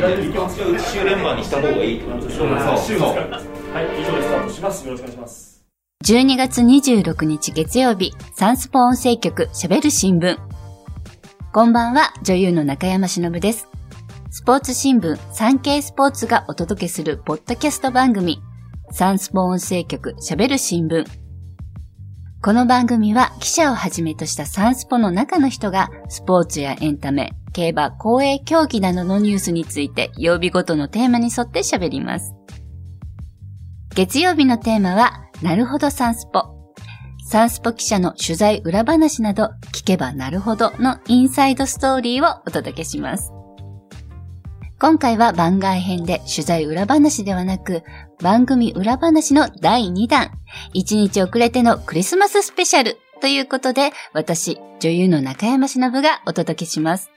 [0.00, 4.86] じゃあ一周連番にした方がいいってことでしょそうそうはい、以上でスタートします。
[4.86, 5.64] よろしくお願いします。
[6.04, 10.38] 12月26日月曜日、サンスポ音声局喋る新聞。
[11.52, 13.68] こんばんは、女優の中山忍です。
[14.30, 18.40] スポーツ新聞、サンケイスポーツがお届けするポッドキャスト番組、
[18.92, 21.04] サンスポ音声局喋る新聞。
[22.42, 32.34] この番組は記者をはじめとしたサンスポの中の人がスポーツやエンタメ、競馬、公営競技などのニュースについて曜日ごとのテーマに沿って喋ります。
[33.94, 36.44] 月曜日のテーマは、なるほどサンスポ。
[37.26, 43.32] サンスポ記者の取材裏話など、聞けばなるほどのインサイドストーリーをお届けします。
[44.78, 47.82] 今回は番外編で取材裏話ではなく、
[48.22, 50.30] 番組裏話の第2弾、
[50.74, 57.10] 1日遅れてのクリスマススペシャルということで、私、女優の中山忍がお届けします。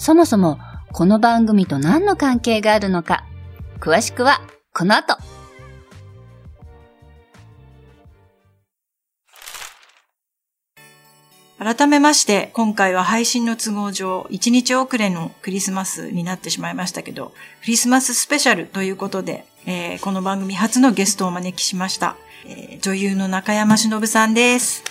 [0.00, 0.58] そもそも、
[0.94, 3.26] この番組と何の関係があるのか、
[3.80, 4.40] 詳しくは、
[4.72, 5.18] この後。
[11.58, 22.16] 改めまして、今回は配信の都合上、1日遅れのクリスマスになってしまいましたけど、クリスマススペシャルということで、えーこの番組初のゲストをお招きしました。
[22.46, 24.82] えー女優の中山忍さんです。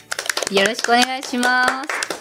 [0.51, 2.18] よろしくお願いします。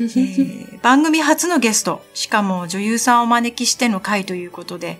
[0.00, 4.98] えー番組初のゲスト、しかも女優さんをお招きしての回ということで、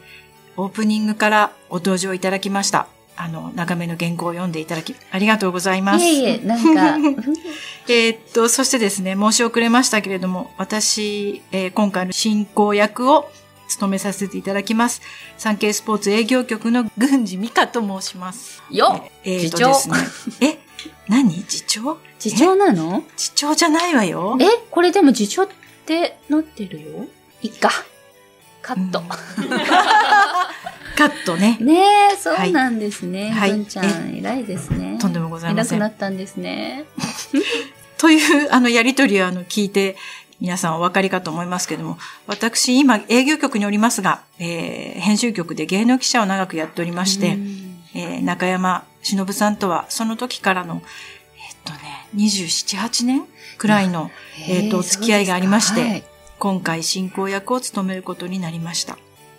[0.57, 2.87] オープニングからご登場いただきました。
[3.17, 6.05] あの、長めの原稿を読んでいただき、ありがとうございます。
[6.05, 6.97] いえいえ、なんか、
[7.89, 13.31] えーっと、そしてですね、申し遅れましたけれども、私、えー今回の進行役を
[13.69, 15.03] 務めさせていただきます。
[15.39, 18.63] 産経スポーツ営業局の郡司美香と申します。
[18.71, 19.97] よっえーっとですね。
[20.41, 20.59] え
[21.09, 21.45] 何？
[21.45, 23.03] 次長次長なの？
[23.17, 24.37] 次長じゃないわよ。
[24.41, 24.45] え？
[24.71, 25.49] これでも次長っ
[25.87, 27.07] てなってるよ？
[27.43, 27.71] いっか。
[28.63, 29.01] カット。
[29.01, 29.07] うん
[30.95, 31.57] カットね。
[31.61, 31.81] ね
[32.13, 33.31] え、そうなんですね。
[33.31, 34.99] はいぐんちゃん、偉いですね。
[35.01, 35.95] とんでもございませ偉くなんっ。
[35.97, 36.85] たんですね。
[37.97, 39.97] という、あの、やりとりをあの、聞いて、
[40.39, 47.39] 皆さんお分かりかと思いますけども、私、今、営業局におりますが、えー編集局で芸能記者を長くやっておりまして、
[47.95, 50.83] えー中山忍さんとは、その時からの、
[51.37, 53.25] えっとね、27、8年
[53.59, 54.11] くらいの、
[54.49, 58.99] えーとお付き合いがありましてそうですか今回進行役を務めることになりました。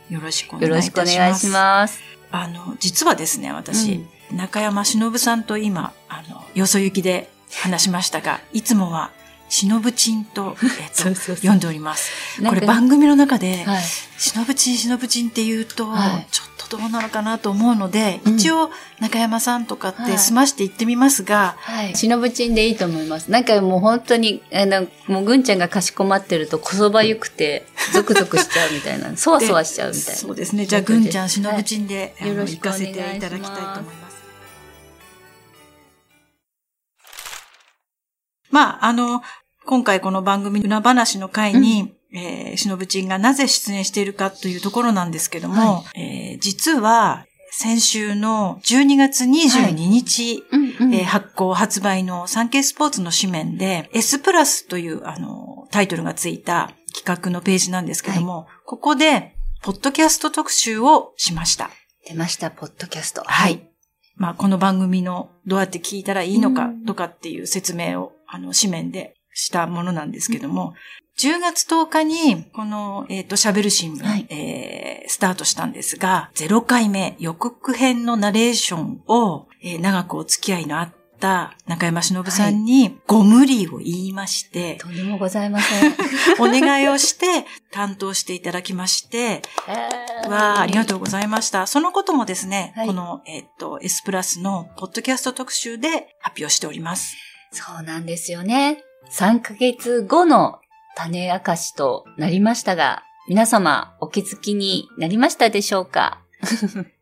[0.10, 1.16] よろしくおはいよろし願いいたします。
[1.16, 2.02] くお願いします。
[2.32, 7.30] あの、実はですね、私、中山忍さんと今、あの、よそ行きで
[7.62, 9.12] 話しましたが、 いつもは、
[9.50, 12.10] 忍ちんと、えっと、 そうそうそう読んでおります。
[12.48, 13.84] これ番組の中で、はい。
[14.18, 21.96] 忍ちん、忍ちんって言うと、はいちょっとどうなのかなと思うので、うん一応、中山さんとかっはいて済まして言ってみますが、はい。
[21.96, 23.30] しのぶちんでいいと思います。
[23.30, 30.20] なんかもう本当に、あの、もうぐんちゃんがかしこまってるとこそばゆくて、 ゾクゾクしちゃうみたいな、そわそわしちゃうみたいな。
[30.20, 30.66] そうですね。
[30.66, 34.16] じゃあ、ぐんちゃん、忍ちんで、あのよろしくお行か願いしますせていただきたいと思います。
[38.50, 39.22] まあ、あの、
[39.66, 47.26] 今回この番組裏話の回に、えー、しのぶちんがなぜ出演しているかというところなんですけども、えー実は、
[47.56, 50.96] 先週の12月22日、うんうん。
[50.96, 61.70] えー発行発売の産経スポーツの紙面で S プラスというあのタイトルがついた企画のページなんですけども、ここでポッドキャスト特集をしました。
[62.08, 63.24] 出ました、ポッドキャスト。
[63.26, 63.70] はい。
[64.16, 70.74] まあこの番組のどうやって聞いたらいいのかうんとかっていう説明をあの紙面でしたものなんですけども、
[71.18, 85.94] 10月10日にこの、えっ、と喋る新聞、はいえースタートしたんですが、0回目予告編のナレーションを、えー長くお付き合いのあった中山忍さんにご無理を言いまして、とんでもございません。
[86.40, 89.42] お願いをして担当していただきまして、
[90.28, 91.68] わあ、ありがとうございました。
[91.68, 97.16] そのこともですね、はいこの、えっと、S プラスのポッドキャスト特集で発表しております。
[97.52, 98.84] そうなんですよね。
[99.12, 100.60] 3ヶ月後の
[100.96, 106.22] 種明かしとなりましたが、皆様お気づきになりましたでしょうか？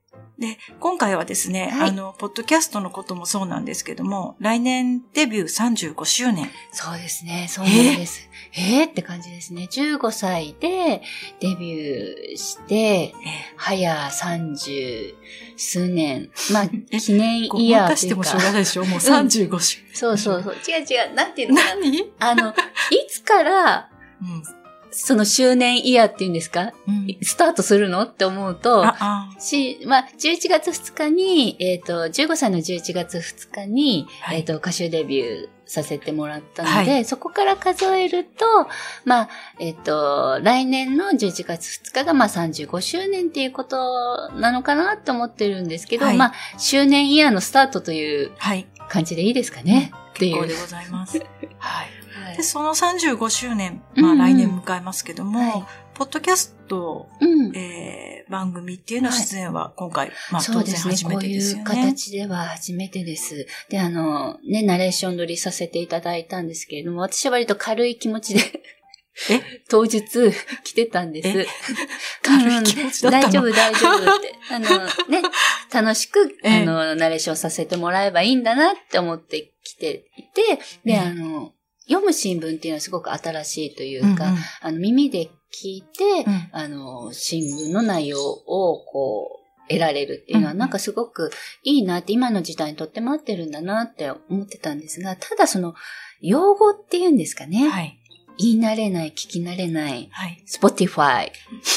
[0.42, 6.50] で、今回はですね、はいあの、ポッドキャストのこともそうなんですけども、来年デビュー35周年。
[6.72, 8.28] そうですね、そうなんです。
[8.54, 9.68] えー、って感じですね。
[9.72, 11.04] 15歳で
[11.40, 13.14] デビューして、え
[13.56, 15.14] 早30
[15.58, 16.32] 数年。
[16.52, 18.42] まあ、え記念ごイヤまーというかかしてもしょう。
[18.42, 18.84] がないでしょ？
[18.86, 20.56] もう35周そうそうそう。
[20.56, 21.14] 違う違う。
[21.14, 21.82] なんていうのかな。
[21.82, 22.12] 何？
[22.20, 22.54] あの、い
[23.08, 23.90] つから、
[24.92, 26.74] その周年イヤーっていうんですか？
[26.88, 26.96] うん。
[26.96, 27.18] うん。
[27.22, 28.02] スタートするの？
[28.04, 28.84] って思うと、
[29.40, 38.46] し、まあ、11月2日に、えっ、と、15歳の11月2日に、はいえっ、と、歌手デビューさせてもらったので、はいそこから数えると、
[39.06, 39.30] まあ、
[39.60, 48.68] えっ、と、来年の11月2日がまあ35周年っていうことなのかなって思ってるんですけど、はいまあ、周年イヤーのスタートというはい。
[48.90, 49.94] 感じでいいですかね？
[50.10, 50.42] っていう。
[50.42, 51.18] 結構でございます。
[51.60, 51.88] はい。
[52.12, 55.64] はいで、その35周年、うんうんまあ来年迎えますけども、はい
[55.94, 57.56] ポッドキャスト、うん。
[57.56, 60.96] えー、番組っていうのはい出演は今回、まあ当そうですね。
[60.96, 61.64] 然初めこういう。
[61.64, 63.46] 形では初めてです。
[63.70, 68.42] で、あの、ね、ナレーション撮りさせていただいたんですけれども、私は割と軽い気持ちで、
[69.30, 69.42] え？
[69.70, 70.02] 当日
[70.64, 71.46] 来てたんですえ？
[72.24, 73.22] 軽い気持ちだったの？
[73.24, 74.34] 大丈夫、大丈夫って。
[74.50, 75.22] あの、ね、
[75.72, 80.56] 楽しく、 ええあの、ナレーションさせてもらえばいいんだなって思ってきていて、
[80.86, 81.54] で、ええあの、
[81.92, 91.32] 読む新聞っていうのはすごく新しいというか、うんうんあの、耳で聞いて、うんあの、新聞の内容を、こう、得られるっていうのは、なんかすごく
[91.64, 95.76] いいなって、今の時代にとっても合ってるんだなって思ってたんですが、ただその、
[96.22, 97.70] 用語っていうんですかね。
[97.70, 98.01] はい。
[98.38, 100.44] 言い慣れない、聞き慣れない、はい。
[100.48, 101.30] Spotify、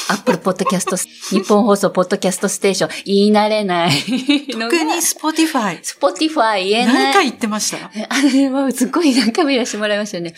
[0.08, 0.96] Apple Podcast、
[1.30, 3.90] 日本放送ポッドキャストステーション、言い慣れない
[4.56, 5.80] の 特にが、Spotify。
[5.82, 6.94] Spotify 言えない。
[6.94, 7.90] 何回言ってました？
[8.08, 10.34] あれはすごい何回も言わせてもらいましたよね。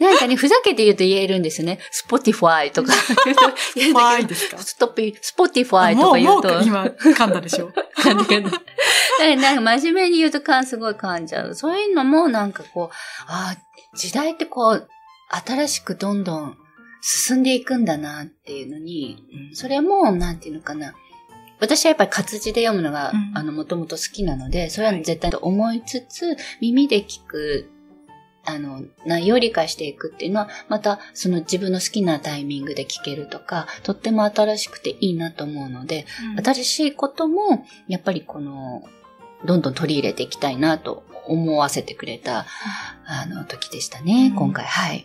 [0.00, 1.78] なんかね、ふざけて言うと言えるんですよね。
[2.08, 2.92] Spotify とか
[3.24, 3.42] 言うと。
[3.76, 6.62] 言うんだけどファイですかストピ、Spotify ともう、もうか言うと。
[6.66, 7.70] 今噛んだでしょ？
[7.94, 8.42] 感じがね。
[8.50, 8.60] だか
[9.20, 11.54] らなんか真面目に言うと感すごい噛んじゃう。
[11.54, 12.94] そういうのもなんかこう、
[13.26, 14.88] ああ、時代ってこう、
[15.28, 16.56] 新しくどんどん
[17.00, 20.94] 進んでいくんだなっていうのに、それも、なんていうのかな。
[21.60, 27.70] 私はやっぱり活字で読むのが、うんあの、もともと好きなので、それは絶対と思いつつ、耳で聞く、
[28.44, 36.06] あの、内容を理解していくっていうのは、また、その自分の好きなタイミングで聞けるとか、とっても新しくていいなと思うので、
[36.42, 38.82] 新しいことも、やっぱりこの、
[39.44, 42.46] どんどん取り入れていきたいなと思わせてくれた、
[43.04, 44.64] あの、時でしたね、うん今回。
[44.64, 45.04] はい。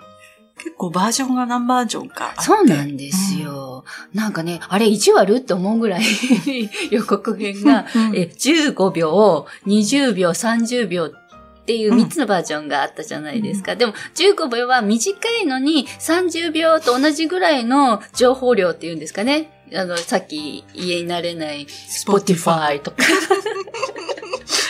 [0.57, 2.33] 結構バージョンが何バージョンか。
[2.39, 3.83] そうなんですよ。
[4.13, 6.03] なんかね、あれ意地悪って思うぐらい
[6.91, 13.75] 予告編が、うんえ15秒、20秒、30秒っていううん3つのバージョンがあったじゃないですか。
[13.75, 19.50] でも15秒は短いのに30秒と同じぐらいの情報量っていうんですかね。
[19.75, 21.65] あの、さっき家になれない
[22.05, 23.63] Spotify とかうん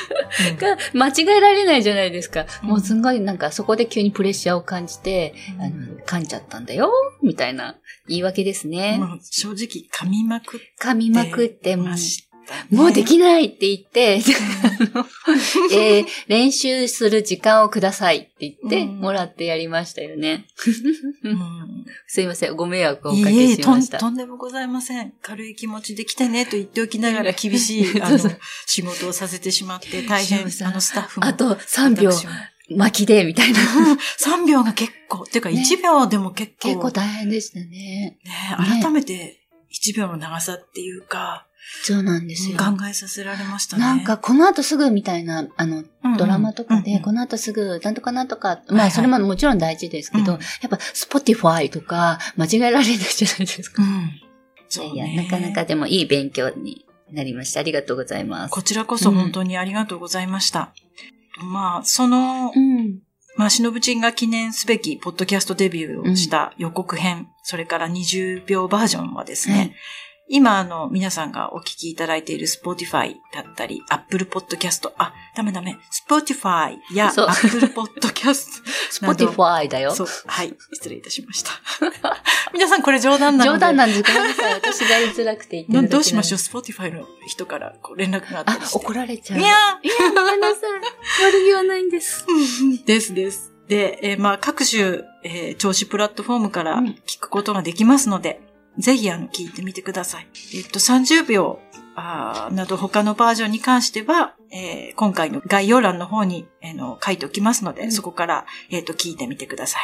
[0.60, 2.46] が間違えられないじゃないですか。
[2.64, 7.76] うんもうすごいなんかそこで急にプレッシャーを感じて、あの、噛んじゃったんだよ、みたいな
[8.08, 8.98] 言い訳ですね。
[8.98, 11.96] もう正直噛みまくっ噛みまくって、もう。
[12.72, 14.22] もうできないって言って、
[15.74, 20.46] えー練習する時間をくださいって言ってうんもらってやりましたよね。
[21.24, 23.98] うん すいません、ご迷惑をおかけしました。
[23.98, 25.14] とんでもございません。
[25.22, 28.20] 軽い気持ちで来てねと言っておきながら厳しい、あの
[28.66, 31.26] 仕事をさせてしまって大変、あの、スタッフも。
[31.26, 32.12] あと3秒
[32.70, 33.60] 巻きで、みたいな。
[34.20, 37.66] 3秒が結構、っていうかね1秒でも結構、結構大変でしたね。
[37.66, 38.20] ね、
[38.58, 39.44] 改めて
[39.74, 41.48] 1秒の長さっていうか、
[41.84, 42.58] そうなんですよ。
[42.58, 43.84] 考えさせられましたね。
[43.84, 45.84] なんか、この後すぐみたいな、あの、
[46.18, 53.84] ドラマとかで、この後すぐ、なんとかなんとか、まあ、それももちろん大事ですけど、うんやっぱ、スポティファイとか、間違えられないじゃないですか。
[53.84, 53.90] うん。
[53.90, 54.22] い
[54.70, 57.60] そうやいねや、なかなかでもいい勉強になりました。
[57.60, 58.52] ありがとうございます。
[58.52, 60.74] こちらこそ本当にありがとうございました。
[61.42, 63.00] まあ、その、うん。
[63.36, 69.74] まあ、しのぶちんが記念すべきポッドキャストデビューをした予告編、それから20秒バージョンはですね、はい
[70.36, 75.78] 今、あの、皆さんがお聞きいただいている Spotify だったり、Apple Podcast、あ、ダメダメ、
[76.10, 78.48] Spotify や Apple Podcast
[78.90, 79.94] スポティファイだよ。
[79.94, 81.52] そう、はい、失礼いたしました。
[82.52, 83.58] 皆さんこれ冗談なので。
[83.58, 84.02] 冗談なんです。
[84.02, 84.54] ごめんなさい。
[84.56, 88.76] 私が言いづらくて言ってるどうしましょう ?Spotify の人からこう連絡があったあり、して。
[88.76, 89.40] 怒られちゃう。
[89.40, 89.52] いやい
[89.88, 91.26] や、ごめんなさい。
[91.28, 92.26] 悪気はないんです。
[92.28, 93.54] ー ですです。
[93.68, 98.42] で、えーまあ、各種、えー聴取プラットフォームからうん聞くことができますので、
[98.78, 100.28] ぜひ、あの、聞いてみてください。
[100.56, 101.60] えっと、30秒、
[101.96, 109.82] あーなど他のバージョンに関しては、えー今回の概要欄の方に、えーの書いておきますので、うんそこから、えっと、聞いてみてください。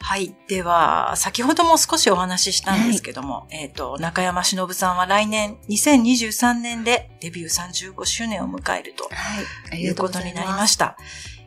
[0.00, 0.36] はい。
[0.46, 9.80] では、先ほども少しお話ししたんですけども、えっ、と、中山忍さんは来年、2023年でデビュー35周年を迎えるとはい。
[9.82, 10.66] いうこがとになりま。
[10.68, 10.96] した。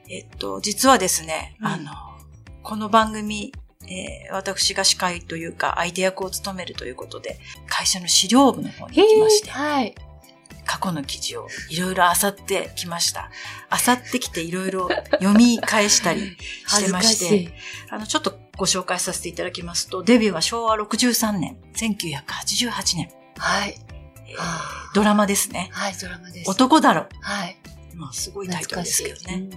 [0.09, 1.91] えっと、実はですね、うんあの、
[2.61, 3.53] この番組、
[3.87, 9.95] えー私が司会というか、アイデア役を務めるということで、会社の資料部の方に行きまして、はい。
[10.65, 13.31] 過去の記事をいろいろ漁ってきました。
[13.71, 17.49] 漁ってきていろいろ読み返したり してまして、しい。
[17.89, 23.75] あの、ちょっとご紹介させていただきますと、デビューは昭和63年、1988年、はい。
[24.93, 25.69] ドラマですね。
[25.71, 26.49] はい、ドラマです。
[26.49, 27.07] 男だろ。
[27.21, 27.57] はい。
[27.95, 29.49] まあ、すごいタイトルですけどね。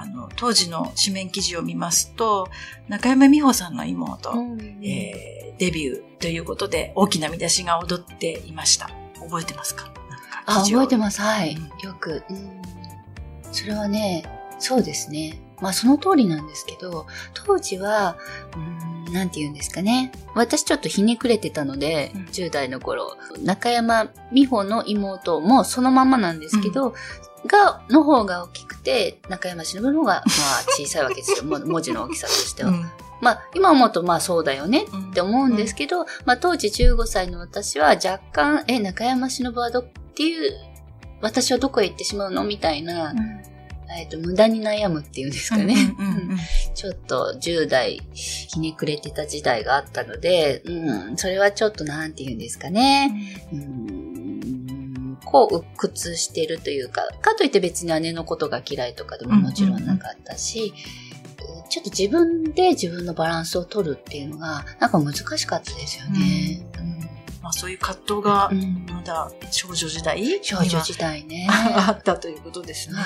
[0.00, 2.48] あの、当時の紙面記事を見ますと、
[2.88, 8.90] 中山美穂さんの妹、うんえーデビューということで大きな見出しが踊っていました。
[9.20, 9.92] 覚えてますか？
[10.46, 11.20] あ、覚えてます。
[11.20, 11.56] はい。
[11.56, 12.22] うんよく。
[12.30, 12.62] うん
[13.50, 14.22] それはね、
[14.60, 15.40] そうですね。
[15.60, 18.16] まあその通りなんですけど、当時は、
[19.06, 20.12] うん、なんて言うんですかね。
[20.36, 26.94] 私ちょっとひねくれてたので、うん10代の頃、中山美穂の妹もそのままなんですけど、
[27.46, 30.24] が、の方が大きくて、中山忍の方が、まあ
[30.68, 31.44] 小さいわけですよ。
[31.44, 32.70] 文字の大きさとしては。
[32.70, 32.90] うん
[33.20, 40.52] まあ今思うとまあそうだよねって思うんですけど、まあ当時15歳の私は若干、え、中山忍はどっていう、
[41.20, 43.12] 私はどこへ行ってしまうのみたいな、
[43.98, 45.74] えっと、無駄に悩むっていうんですかね。
[45.98, 46.38] うんうんうんうん
[46.74, 53.10] ちょっと10代ひねくれてた時代があったので、うん、それはちょっとなんて言うんですかね。
[53.52, 54.07] うん、
[55.30, 60.72] こう鬱屈してるというか、かといって別に姉のことが嫌いとかでももちろんなかったし、
[61.68, 66.66] ちょっと自分で自分のバランスを取るっていうのが、なんか難しかったですよね。
[67.42, 71.46] まあ、そういう葛藤がうんうんまだ少女時代に少女時代ね。
[71.48, 72.96] は あったということですね。
[72.96, 73.04] はい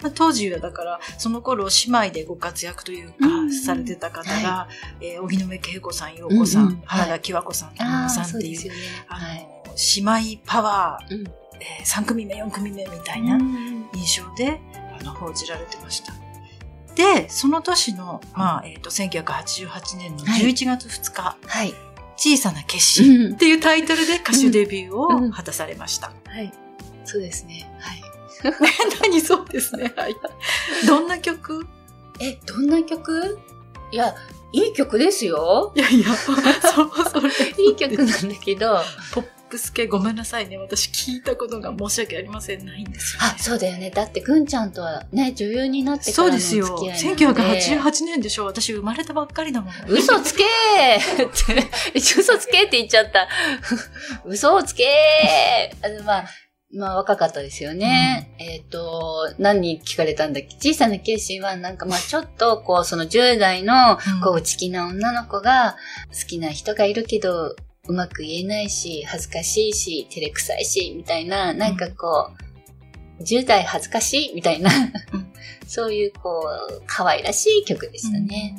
[0.00, 4.68] まあ、当時はだから、その頃姉妹でご活躍というか、うんされてた方が、
[5.00, 8.70] えー荻野目恵子さん、陽子さん、うんうん原田喜和子さん、ああ、さんっていう、
[9.08, 9.48] はい。
[9.96, 11.24] 姉妹パワー、うん
[11.60, 13.38] えー3組目、4組目みたいな
[13.94, 14.60] 印象で、
[15.00, 16.12] あの、報じられてました。
[16.94, 21.74] で、その年の、まあ、えっ、と、1988年の11月2日、はい。
[22.16, 24.96] 小さな決心うんっていうタイトルで歌手デビュー
[25.28, 26.12] を果たされました。
[26.26, 26.52] はい。
[27.04, 27.72] そうですね。
[27.78, 28.02] はい。
[29.00, 29.92] 何そうですね。
[29.96, 30.16] はい。
[30.86, 31.66] どんな曲？
[32.20, 33.38] え、どんな曲？
[33.92, 34.14] いや、
[34.52, 35.72] いい曲ですよ。
[35.76, 36.36] いやいや、そう、
[37.10, 37.30] それ。
[37.62, 38.80] いい曲なんだけど、
[39.12, 40.58] ポップス系ごめんなさいね。
[40.58, 42.64] 私聞いたことが申し訳ありません。
[42.64, 43.28] ないんですよ、ね。
[43.34, 43.90] あ、そうだよね。
[43.90, 46.66] だって、ぐんちゃんとはね、女優になってかそらのおうですよ。
[46.66, 46.76] 付
[47.16, 47.60] き合いなので。
[47.60, 49.72] 1988年でしょ私生まれたばっかりだもん。
[49.88, 53.28] 嘘つけーって、嘘つけーって言っちゃった。
[54.24, 56.24] 嘘をつけーあのまあ、
[56.74, 58.34] まあ若かったですよね。
[58.38, 60.72] えっ、と、何に聞かれたんだっけ？
[60.72, 65.76] 小さな決心はなんかまあちょっとこうその10代のうんこう内気な女の子が
[66.08, 67.56] 好きな人がいるけど
[67.88, 72.30] うまく言えないし恥ずかしいし照れくさいしみたいななんかこ
[73.18, 74.70] う、10代恥ずかしいみたいな、
[75.12, 75.28] うん
[75.68, 78.56] そういうこう可愛らしい曲でしたね。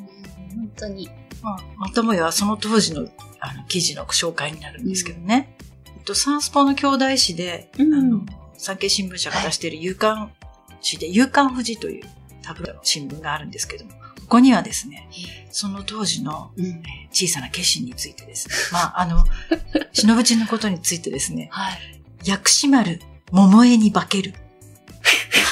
[0.56, 1.10] 本当に。
[1.42, 3.08] まあ、またもやその当時の
[3.40, 5.56] あの記事の紹介になるんですけどね。
[5.88, 8.22] えっと、サンスポの兄弟誌で、うんあの、
[8.58, 10.32] 産経新聞社が出している夕刊
[10.82, 12.04] 誌で、夕刊富士という
[12.44, 13.92] タブロの新聞があるんですけども、
[14.30, 15.10] ここにはですね、
[15.50, 16.52] その当時の
[17.12, 19.26] 小さな決心についてですね、 まあ、あの、
[19.92, 22.02] 忍ぶちのことについてですね、はい。
[22.24, 24.36] 薬師丸、桃江に化ける。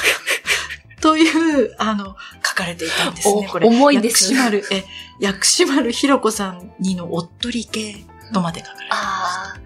[1.02, 2.16] という、あの、
[2.46, 3.66] 書かれていたんですね、おこれ。
[3.66, 4.84] 重いです薬師丸、え、
[5.18, 9.57] 薬師丸ひろ子さんにのおっとり系とまで書かれていました。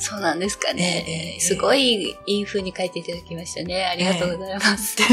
[0.00, 1.04] そうなんですかね。
[1.06, 3.84] ええすごいいい風に書いていただきましたね。
[3.84, 4.96] ありがとうございます。
[4.96, 5.04] で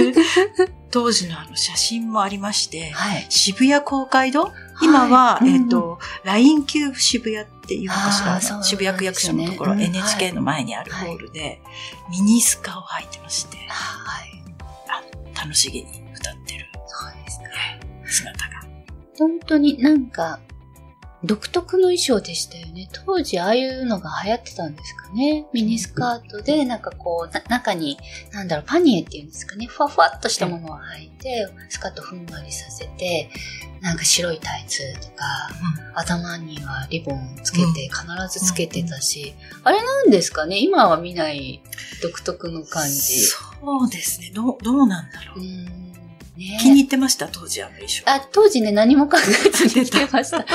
[0.90, 3.26] 当時のあの写真もありまして、はい。
[3.30, 4.52] 渋谷公会堂？
[4.82, 8.64] 今は、いえっ、、と、LINE キューブ渋谷っていうのかしら？
[8.64, 11.60] 渋谷区役所のところ、うん NHK の前にあるホールで、
[12.10, 14.28] ミニスカを履いてまして、はい。
[15.36, 17.46] 楽しげに歌ってるそうですか。
[18.34, 18.62] 姿が。
[19.18, 20.40] 本当になんか、
[21.24, 22.90] 独特の衣装でしたよね。
[22.92, 25.48] 当時ああいうのが流行ってたんですかね。
[25.52, 27.98] ミニスカートで、なんかこう、な中に、
[28.32, 29.66] なんだろう、パニエっていうんですかね。
[29.66, 33.32] ふわふわっとしたものを履いて、スカートふんわりさせて、
[33.82, 35.50] なんか白いタイツとか、
[35.96, 38.06] 頭にはリボンつけて、必
[38.40, 39.34] ずつけてたし、
[39.64, 41.62] あれなんですかね今は見ない
[42.04, 43.22] 独特の感じ。
[43.22, 43.40] そ
[43.86, 44.32] うですね。
[44.36, 45.40] どう、どうなんだろう。
[45.40, 45.87] うん
[46.38, 48.04] ね気に入ってました、当時あの衣装。
[48.06, 50.38] あ、当時ね、何も考えずに着てました。
[50.40, 50.46] あの、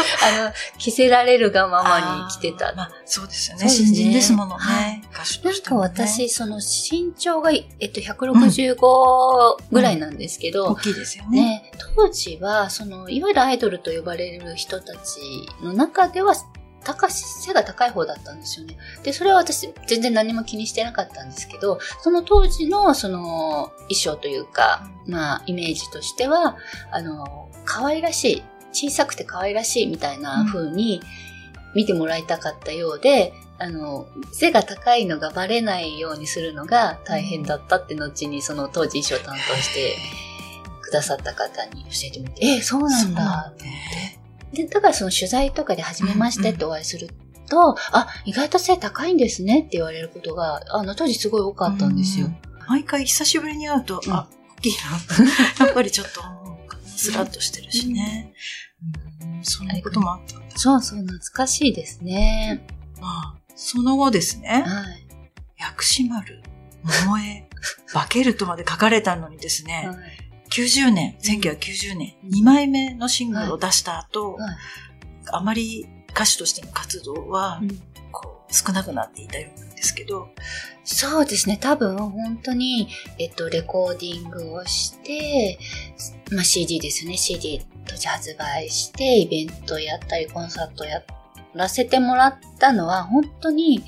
[0.79, 2.73] 着せられるがままに着てた。
[2.75, 3.65] まあ、そうですよね。
[3.65, 4.63] ね新人ですものね。
[4.63, 5.89] はい歌手なんかとしても、ね。
[5.89, 11.43] 私、その身長が、えっと、165ぐらいなんですけど、大きいですよね。
[11.43, 15.19] ね、当時は、その、いわゆるアイドルと呼ばれる人たち
[15.63, 16.35] の中では、
[16.83, 18.77] 高し、背が高い方だったんですよね。
[19.03, 26.57] で、それは私、全然何も気にしてなかったんですけど、その当時の、その、衣装というか、まあ、イメージとしては、
[26.91, 31.03] あの、可愛らしい、小さくて可愛らしいみたいな風に
[31.75, 39.97] 見てもらいたかったようで、あの、背が高いのがバレないようにするのが大変だったって後にその当時衣装担当して
[40.81, 43.77] くださった方に教えてみて、え、そうなんだって思っ
[44.17, 44.22] て。
[44.53, 47.09] で、だからその取材とかで初めましてってお会いする
[47.49, 52.29] と、あ、意外と背高いんですねって言われることが、あの当時すごい多かったんですよ。
[52.69, 54.29] 毎回久しぶりに会うと、うんあ、
[54.59, 54.73] 大きい
[55.59, 55.67] な。
[55.67, 56.23] やっぱりちょっと、
[56.87, 58.33] スラッとしてるしね。
[58.35, 58.43] うん
[59.45, 60.57] そんなこともあったんだ。
[60.57, 62.65] そうそう、懐かしいですね。
[63.01, 65.07] まあ、その後ですね、はい。
[65.59, 66.43] 薬師丸、
[67.05, 67.49] 桃江、
[67.93, 70.22] 化けるとまで書かれたのにですね、はい
[70.53, 72.31] 90年、1990年、うん。
[72.41, 74.57] 2枚目のシングルを出した後、はい。
[75.33, 77.69] あまり歌手としての活動は、うん。
[78.11, 80.29] こう、少なくなっていたようなんですけど、
[80.85, 81.59] そうですね。
[81.61, 85.59] 多分、本当に、えっと、レコーディングをして、
[86.31, 87.17] まあ、CD ですね。
[87.17, 91.03] CD として発売して、イベントやったり、コンサートや
[91.55, 93.85] らせてもらったのは、本当に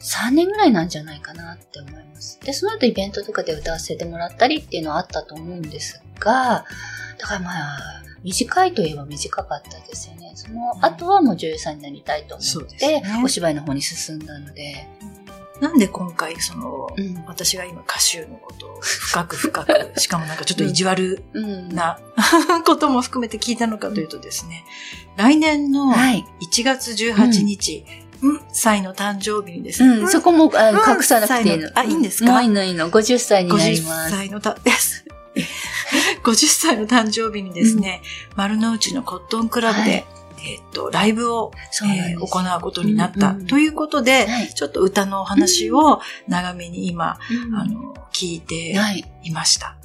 [0.00, 2.38] 3年ぐらいなんじゃないかなって思います。
[2.40, 6.64] で、その後イベントとかで歌わせてもらったりっていうのはあったと思うんですが、
[7.18, 10.32] だからまあ、短いといえば短かったですよね。
[10.34, 14.88] その後はもう女優さんになりたいと思って、ねお芝居の方に進んだので、
[15.60, 17.24] なんで今回、その、うん。
[17.26, 21.68] 私が今歌手のことを深く深く、 しかもなんかちょっと意地悪うん。
[21.70, 21.98] な
[22.66, 24.64] ことも含めて聞いたのかというとですね、
[25.16, 26.24] 来年のはい。
[26.42, 28.05] 1月18日、うん、
[28.52, 31.70] 歳の誕生日にですね、うん、そこも隠さなくていいの。
[31.74, 32.42] あいいんですか？
[32.42, 32.90] いいのいいの。
[32.90, 34.10] 50歳になり50ます。
[34.10, 35.04] 歳のた、です。
[36.24, 38.02] 50歳の誕生日にですね、
[38.34, 40.04] 丸の内のコットンクラブで、
[40.44, 41.52] えっと、ライブを。
[41.84, 43.30] えー行うことになった。
[43.30, 44.48] うんうんということで、はい。
[44.48, 47.54] ちょっと歌のお話を長めに今、うん。
[47.54, 49.04] あの、聞いてはい。
[49.22, 49.76] いました。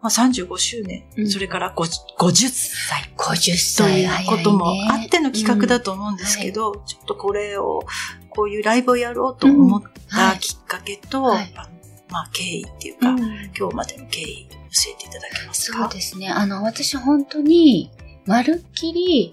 [0.00, 1.28] まあ、35周年、うん。
[1.28, 3.12] それから50 50歳。
[3.16, 7.84] 50と歳いうこともあっての企画だとと思うんですけど、ちょっとこれを、
[8.30, 11.52] こういうライブをやろうと思ったきっかけと、はい。
[11.56, 11.68] あの
[12.10, 13.18] まあ、経緯っていうか、うん。
[13.56, 14.56] 今日までの経緯教
[14.92, 16.28] えていただけますそうかですね。
[16.28, 17.90] あの、私本当に、
[18.26, 19.32] まるっきり、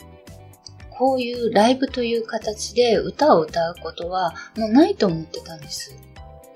[1.02, 5.96] こういうライブという形で歌を歌うことはもうないと思ってたんです。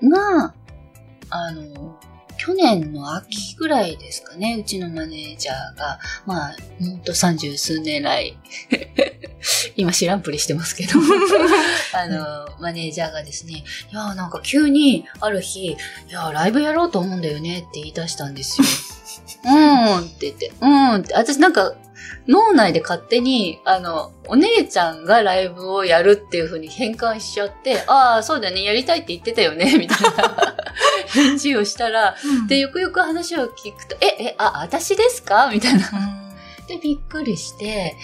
[0.00, 0.54] が、
[1.30, 1.98] あの、
[2.38, 8.38] 去年の秋ぐらいですかね、うちのマネージャーが、まあ、ほんと三十数年来、
[9.74, 10.92] 今知らんぷりしてますけど、
[11.92, 15.76] あの、マネージャーがですね、いや、なんか急にある日、い
[16.08, 18.68] や、ライブやろうと思うんだよねって言い出したんですよ。
[19.42, 21.74] うーんって言って、うーんって、私なんか、
[22.26, 30.56] 脳内で勝手に、あの、お姉ちゃんがライブをやるっていう風に変換しちゃって、ああ、そうだね、やりたいって言ってたよね、 みたいな。
[31.08, 32.16] 返事をしたら、
[32.48, 35.48] で、よくよく話を聞くと、え、え、あ、私ですか？
[35.52, 35.88] みたいな。
[36.60, 36.66] うん。
[36.66, 37.96] で、びっくりして、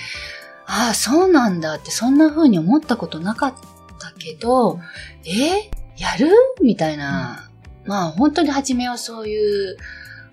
[0.66, 3.54] ああ、そうなんだって、そんな風に思ったことなかっ
[3.98, 4.78] たけど、
[5.26, 6.30] えやる？
[6.62, 7.48] みたいな。
[7.84, 9.76] まあ、本当に初めはそういう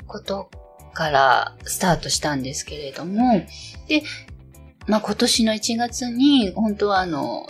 [0.05, 0.49] こと
[0.99, 3.41] からスタートしたんですけれども、
[3.87, 4.03] で、
[4.85, 7.47] まあ今年の1月に、本当はあの、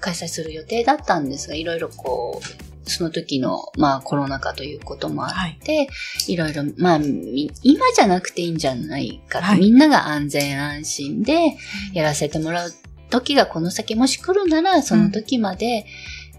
[0.00, 5.88] 開催する予定だったんですが、いろいろこう、その時の、まあコロナ禍ということもあって、
[6.28, 9.60] い、ろいろ、まあ、み今じゃなくていいんじゃないかと、はい。
[9.60, 11.58] みんなが安全安心で
[11.92, 12.70] やらせてもらう
[13.10, 15.84] 時がこの先もし来るなら、その時まで、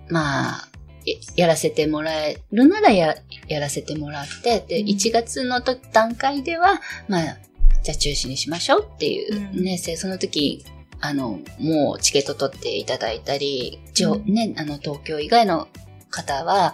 [0.09, 0.68] まあ、
[1.05, 3.15] ややらせてもらえるならや
[3.47, 4.87] やらせてもらって、で、うん。
[4.87, 7.37] 1月のと段階では、まあ、
[7.83, 10.65] じゃあ中止にしましょうっていうね、せその時、
[11.01, 14.33] あの、もうチケット取っていただいたり、一応うん。
[14.33, 15.67] ね、あの、東京以外の
[16.09, 16.73] 方は、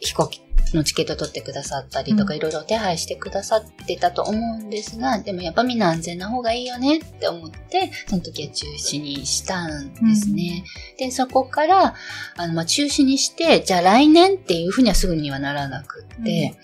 [0.00, 0.40] 飛行機
[0.76, 2.38] のチケット取ってくださったりとか、うん。
[2.38, 10.64] いろいろ手配してくださってたと思うんですが、でもやっぱみんな安全な方がいいよねって思って、その時は中止にしたんですね。
[10.98, 11.94] で、そこから、
[12.36, 16.26] あの、まあ、中止にして、じゃあ来年っていうふうにはすぐにはならなくって、うん。
[16.30, 16.54] い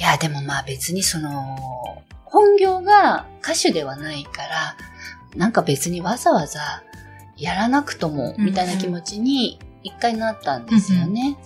[0.00, 4.76] や、でもまあ別にその、本業が歌手ではないから、
[5.36, 6.82] なんか別にわざわざ
[7.36, 11.36] やらなくとも、みたいな気持ちに一回なったんですよね。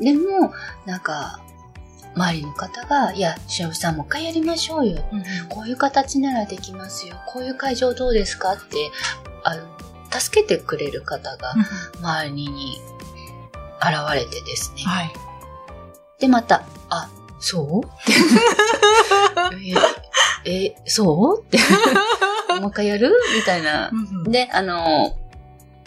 [0.00, 0.52] でも、
[0.86, 1.40] なんか、
[2.14, 5.02] 周りの方が、いや、しおりさんもう一回やりましょうよ。
[5.48, 7.16] こういう形ならできますよ。
[7.26, 8.90] こういう会場どうですかって、
[9.44, 9.62] あの、
[10.10, 11.54] 助けてくれる方が
[12.00, 12.76] 周りに
[13.80, 14.82] 現れてですね。
[14.82, 15.12] はい。
[16.18, 17.08] で、また、あ、
[17.40, 17.88] そう？
[20.44, 21.42] え、え、そう？
[21.42, 21.58] って、
[22.60, 23.10] もう一回やる？
[23.34, 23.90] みたいな。
[24.26, 25.16] で、あの、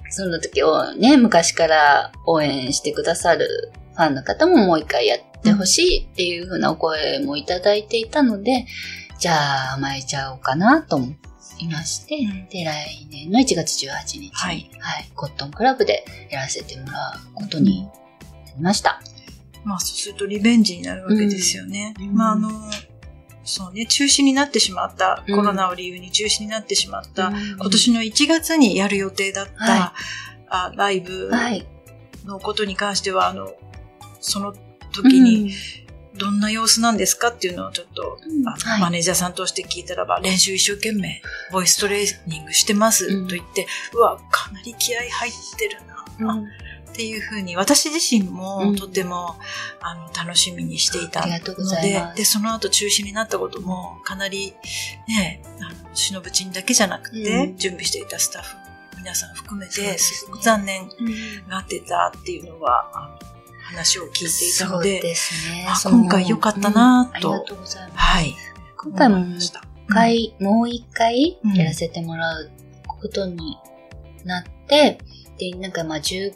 [0.10, 8.66] その時をね、昔から応援してくださるファンの方ももう一回やってほしいっていう風なお声もいただいていたので、
[9.18, 11.16] じゃあ甘えちゃおうかなと思
[11.60, 12.48] いまして、うん。
[12.50, 14.70] で、来年の1月18日に、ははいい、
[15.16, 17.92] コットンクラブでやらせてもらうことにな
[18.58, 19.02] りました。
[19.64, 21.96] まあ、そうするとリベンジになるわけですよね。
[22.00, 22.14] うん。
[22.14, 22.50] まあ、あの、
[23.46, 25.36] そうね、中止になってしまった、うん。
[25.36, 27.36] コロナを理由に中止になってしまった、うん。
[27.58, 29.94] 今年の1月にやる予定だった、は
[30.50, 31.66] あライブはい。
[32.26, 33.54] のことに関しては、あの、
[34.26, 34.54] その
[34.92, 35.52] 時に、
[36.18, 38.82] どんな様子なんですかっていうのをちょっと、あのはい。
[38.82, 43.28] マネージャーさんとして聞いたらば、練習一生懸命、ボイストレーニングしてますうん。
[43.28, 45.78] と言って、うわ、かなり気合入ってる
[46.26, 46.34] な、
[46.92, 48.76] っていうふうに、私自身うもん。
[48.76, 49.36] とても、
[49.82, 51.40] あの、楽しみにしていたので
[52.16, 54.54] で、その後中止になったことも、かなり、
[55.08, 57.58] ね、あの、しのぶちんだけじゃなくて、うん。
[57.58, 58.56] 準備していたスタッフ、
[58.98, 60.88] 皆さん含めて、すごく残念
[61.50, 63.20] がってたっていうのは、
[63.66, 65.68] 話を聞いていたので、そうですね。
[65.68, 67.98] あ今回良かったなぁとうんありがとうございます。
[67.98, 68.36] はい。
[68.78, 69.36] 今回も。
[69.38, 69.54] 一
[69.88, 72.52] 回、もう一回うんやらせてもらう
[72.88, 73.58] ことに
[74.24, 75.00] なって、
[75.38, 76.34] で、なんかまあ15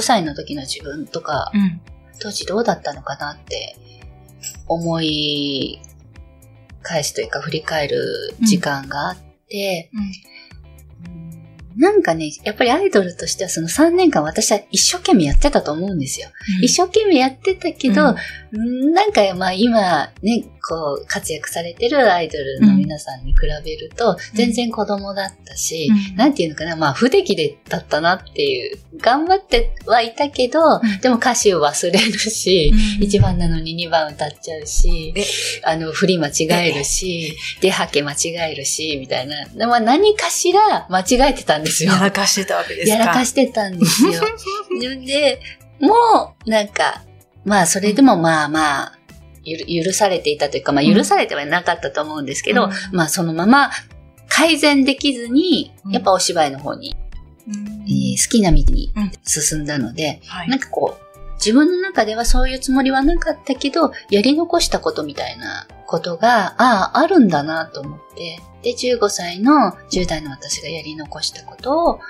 [0.00, 1.80] 歳の時の自分とか、うん。
[2.20, 3.76] 当時どうだったのかなって
[4.66, 5.80] 思い
[6.82, 9.16] 返すというか振り返る時間があっ
[9.48, 10.12] て、うん
[11.78, 16.28] なんかね、やっぱりアイドルとしてはその3年間私は一生懸命やってたと思うんですよ。
[16.60, 18.16] 一生懸命やってたけど、
[18.52, 18.92] うん。
[18.92, 26.16] なんかまあ今ね、こう活躍されてるアイドルの皆さんに比べると、全然子供だったし、うん。
[26.16, 31.00] なんていうのかな、まあ不出来でだったなっていう、頑張ってはいたけど、うん。
[31.00, 33.06] でも歌詞を忘れるし、うん。
[33.06, 35.24] 1番なのに2番歌っちゃうしえ、
[35.62, 39.46] あの、振り間違えるし、出はけ間違えるし、みたいな。
[39.46, 41.92] でまあ何かしら間違えてたんですよ。
[41.92, 42.98] やらかしてたわけですか。
[42.98, 44.12] やらかしてたんですよ。
[45.06, 45.40] で、
[45.80, 47.02] もう、なんか、
[47.44, 48.98] まあ、それでもまあまあ、
[49.44, 52.72] ゆる許されていたというか、まあ、許されてはなかったと思うんですけど、うん。
[52.92, 53.70] まあ、そのまま
[54.28, 55.92] 改善できずにう、ん。
[55.92, 56.96] やっぱお芝居の方に、
[57.48, 57.84] うん。
[57.86, 59.12] えー好きな道にうん。
[59.24, 60.48] 進んだので、はい。
[60.48, 61.07] なんかこう、
[61.38, 72.00] 自分の中ではそういうつもりはなかったけど、やり残したことみたいなことが、ああ、あるんだなと思って、で、15歳の10代の私がやり残したことを、あの、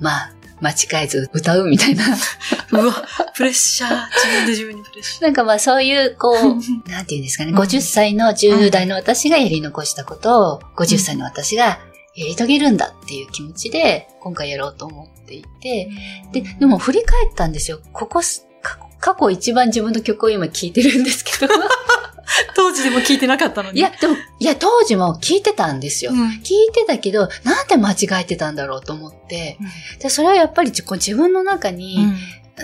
[0.00, 2.04] まあ、間違えず歌うみたいな。
[2.72, 2.94] うわ、
[3.36, 3.90] プレッシャー。
[3.92, 6.62] 自分で自分にプレッシャなんかまあそういう、こう、ー。
[6.90, 11.78] なんていうんですかね、うん50歳の10代の私がやり残したことを、50歳の私が
[12.18, 15.88] やり遂げるんだっていう気持ちで、今回やろうと思っていて、
[16.32, 17.80] で、でも振り返ったんですよ。
[17.92, 21.54] ここす、過過去一番自分の曲を今聴いてるんですけど。
[22.54, 23.78] 当時でも聞いてなかったのに。
[23.78, 26.12] いや、でも、いや、当時も聴いてたんですよ。
[26.12, 29.58] うん、聞いてたけど、なんで間違えてたんだろうと思って、
[30.00, 31.98] でそれはやっぱり自分の中に、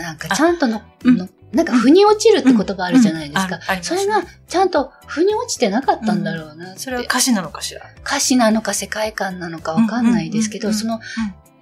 [0.00, 0.82] なんかちゃんとの、
[1.52, 3.60] なんか腑に落ちるって言葉あるじゃないですか。
[3.82, 6.76] それがちゃんと腑に落ちてなかったんだろうな。
[6.76, 7.82] それは歌詞なのかしら？
[8.04, 11.00] 歌詞なのか世界観なのかわかんないですけど、その、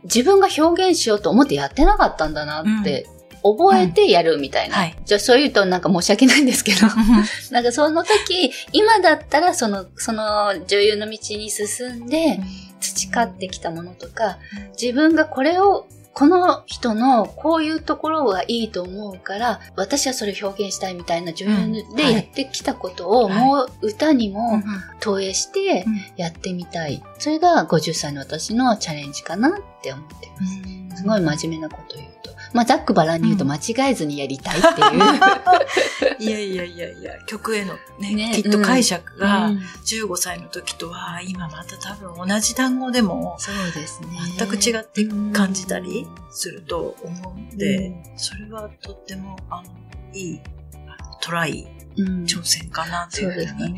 [0.05, 3.07] 自分が表現しようと思ってやってなかったんだなって、
[3.45, 4.77] 覚えてやるみたいな。
[4.77, 4.97] はい。
[5.05, 6.87] じゃあそう言うとなんか申し訳ないんですけど、
[7.51, 12.41] なんかその時、今だったらその、その女優の道に進んで、
[12.81, 14.39] 培ってきたものとか、
[14.81, 24.63] 自分がこれを、この人のこういうところがいいと思うから、私はそれを表現したいみたいな女優でやってきたことを、はいもう歌にうんも
[25.01, 25.85] 投影して
[26.17, 27.03] やってみたい。
[27.19, 30.99] それが50歳の私のチャレンジかなって思ってます。
[31.03, 32.32] すごい真面目なこと言うと。
[32.53, 35.03] まあ、ざっくばらんに言うと間違えずにやりたいっていう。
[36.19, 39.59] いやいやいやいや、曲へのね、ねきっと解釈がうん。
[39.85, 44.09] 15歳の時とは、今また多分同じ単語でもそうですね。
[44.39, 49.69] 全く違って感じたりすると思うんで、それはとっても、あの、
[50.13, 50.41] いい、
[51.21, 53.65] トライ、うん挑戦かなといそううふうに。
[53.65, 53.77] うん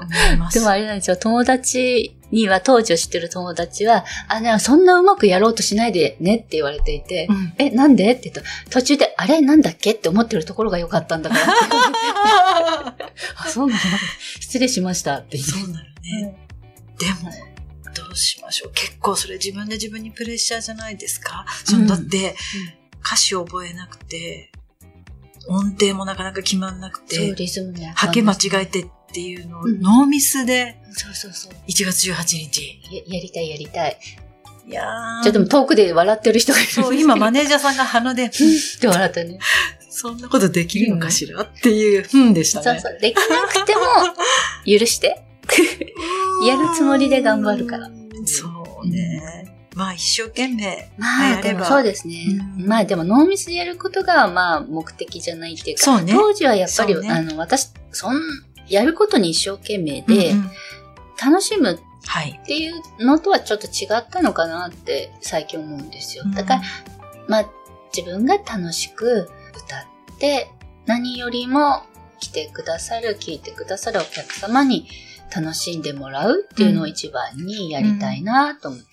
[0.00, 0.58] 思います。
[0.58, 8.12] でもあれなんですよ、友達には、当時を知ってる友達は、あ、ね、そんなうまくやろうとしないでねって言われていて、うんえ、なんで？
[8.12, 11.54] って言ったら、途中で、あれなんだっけって思ってるところが良かったんだから。
[13.36, 13.80] あ、そうなの
[14.40, 15.50] 失礼しましたって言って。
[15.52, 16.36] そうなるね。
[16.98, 17.32] でも、
[17.94, 18.72] どうしましょう。
[18.74, 21.46] 結構それ自分で自分にプレッシャーじゃないですか？
[21.64, 22.36] そのだって、
[23.04, 24.52] 歌詞を覚えなくて、
[25.48, 27.92] 音程もなかなか決まんなくそう、て、リズムね。
[27.96, 31.52] はけ間違えてっていうのを、うんノーミスでそうそうそう。
[31.68, 32.80] 1月18日。
[32.90, 33.98] ややりたいやりたい。
[34.66, 36.68] いやーちょっと遠くで笑ってる人がいる。
[36.70, 38.30] そう、今マネージャーさんが鼻で、 っ
[38.80, 39.38] て笑ったね。
[39.88, 42.64] そんなことできるのかしらっていう、うんでしたね。
[42.64, 43.00] そうそう。
[43.00, 43.82] できなくても、
[44.64, 45.22] 許して。
[46.46, 47.90] やるつもりで頑張るから。
[48.24, 48.46] そ
[48.84, 49.49] うね。
[49.74, 50.90] まあ一生懸命。
[50.98, 52.26] まあ、でもそうですね。
[52.58, 56.12] うんまあでもノーミスでやることが、まあ目的じゃないっていうか、ね。
[56.12, 58.20] 当時はやっぱり、ねあの、私、そん、
[58.68, 60.50] やることに一生懸命で、うんうん
[61.22, 62.40] 楽しむはい。
[62.42, 66.24] っていうのとはちょっと違ったのかなって最近思うんですよ。
[66.34, 66.62] だから、
[67.28, 67.50] まあ、
[67.94, 70.50] 自分が楽しく歌って、
[70.86, 71.82] 何よりも
[72.18, 74.88] 来てくださる、聞いてくださるお客様に
[75.34, 78.89] 楽しんでもらうっていうのを一番にやりたいなと思って。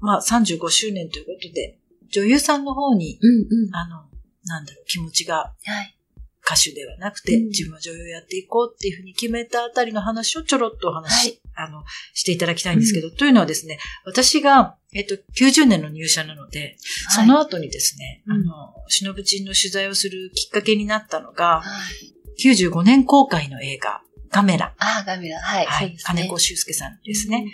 [0.00, 1.78] まあ35周年ということで、
[2.10, 3.74] 女優さんの方に、うんうん。
[3.74, 3.96] あの、
[4.44, 5.96] なんだろう、気持ちがはい。
[6.42, 11.82] 歌手ではなくて、うん自分は女優をやっていこうっていうふうに決めたあたりの話をちょろっとお話し、あの、
[12.14, 16.76] していただきたいんですけど、というのはですね、私が、えっと、90年の入社なので、
[17.14, 21.62] その後にですね、はいあの、忍ぶちんの取材をするきっかけになったのが、は
[22.02, 22.14] い。
[22.42, 24.74] 95年公開の映画、カメラ。
[24.78, 25.38] ああ、ガミラ。
[25.40, 25.66] はい。
[25.66, 25.90] はい。
[25.90, 27.44] ね金子修介さんですね。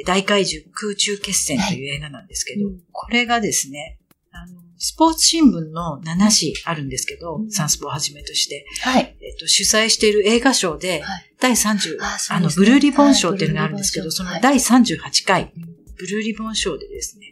[0.00, 3.98] えー大怪獣空中決戦という映画なんですけど、うんこれがですね、
[4.30, 9.16] あの、スポーツ新聞の7紙あるんですけど、うんサンスポをはじめとして、はい。
[9.20, 11.34] えっと、主催している映画賞で、はい。
[11.40, 15.52] 第30、あそうあの、ブルーリボン賞っていうのがあるんですけど、はいその第38回、
[15.96, 17.26] ブルーリボン賞でですね、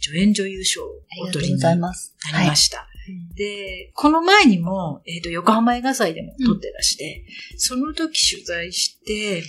[0.00, 0.90] 助演女優賞を
[1.22, 1.74] お取りにな。
[1.74, 2.86] りました。
[3.34, 7.24] で、この前にも、えっ、と、横浜映画祭でも撮ってらして、
[7.56, 9.42] その時取材して、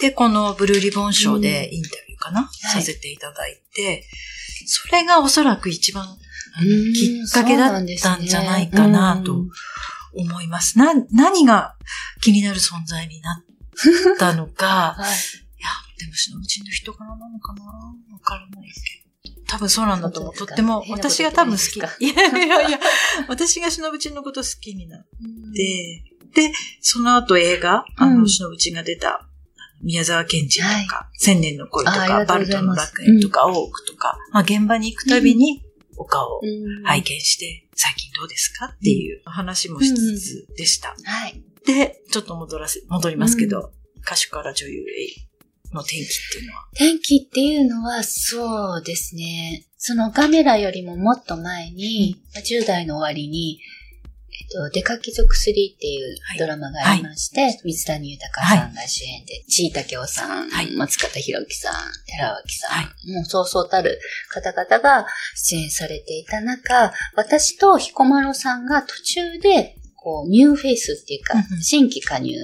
[0.00, 4.04] で、このブルーリボン賞でインタビューかな、させていただいて、
[4.66, 6.06] それがおそらく一番、
[6.94, 9.46] きっかけだったんじゃないかなと
[10.14, 10.78] 思います。
[10.78, 11.76] な、何が
[12.20, 13.44] 気になる存在にな
[14.14, 15.10] ったのか、 はい。
[15.10, 17.64] いや、でも、しのぶちんの人柄なのかな。
[17.64, 18.70] わからない
[19.24, 19.42] けど。
[19.46, 20.34] 多分そうなんだと思う。
[20.34, 22.04] とっても、私が多分好き。
[22.04, 22.80] いやいやいや、
[23.28, 25.06] 私がしのぶちんのこと好きになっ
[25.54, 29.28] て、で、その後映画、あの、うんしのぶちんが出た、
[29.82, 35.62] 宮沢賢治とか、千年の恋とか、バルトの楽園とか、多くとか、まあ現場に行くたびに
[35.96, 38.66] お顔をうん拝見して、最近どうですか？
[38.66, 40.94] っていう話もしつつでした。
[41.04, 41.42] はい。
[41.66, 46.68] で、ちょっと戻らせ、戻りますけど、歌手から女優への転機っていうのは？
[46.74, 49.66] 転機っていうのは、そうですね。
[49.76, 53.60] そのガメラよりももっと前に、10代の終わりに、
[54.50, 60.74] と、刑事貴族3っていうドラマがありまして、水谷豊さんが主演で、地井武男さん、はい。
[60.76, 61.74] 松方弘樹さん、
[62.06, 62.82] 寺脇さん、は
[63.14, 72.34] もうそうそうたる方々が出演されていた中、私と彦摩呂さんが途中で、こう、ニューフェイスっていうか、新規加入、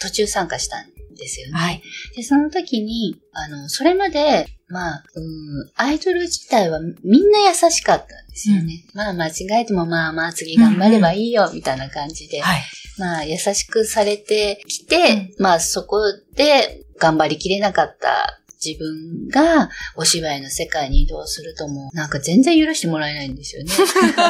[0.00, 1.52] 途中参加したんですよね。
[1.52, 1.82] はい。
[2.16, 8.84] で、その時に、あの、それまで、まあ、うん、アイドル自体はみんな優しかったんですよね。
[8.94, 12.62] まあ、間違えてもまあまあ次頑張ればいいよ、みたいな感じで、はい。
[12.98, 16.00] まあ、優しくされてきて、まあ、そこ
[16.34, 23.70] で頑張りきれなかった自分がお芝居の世界に移動するともう、なんか全然許してもらえないんですよね。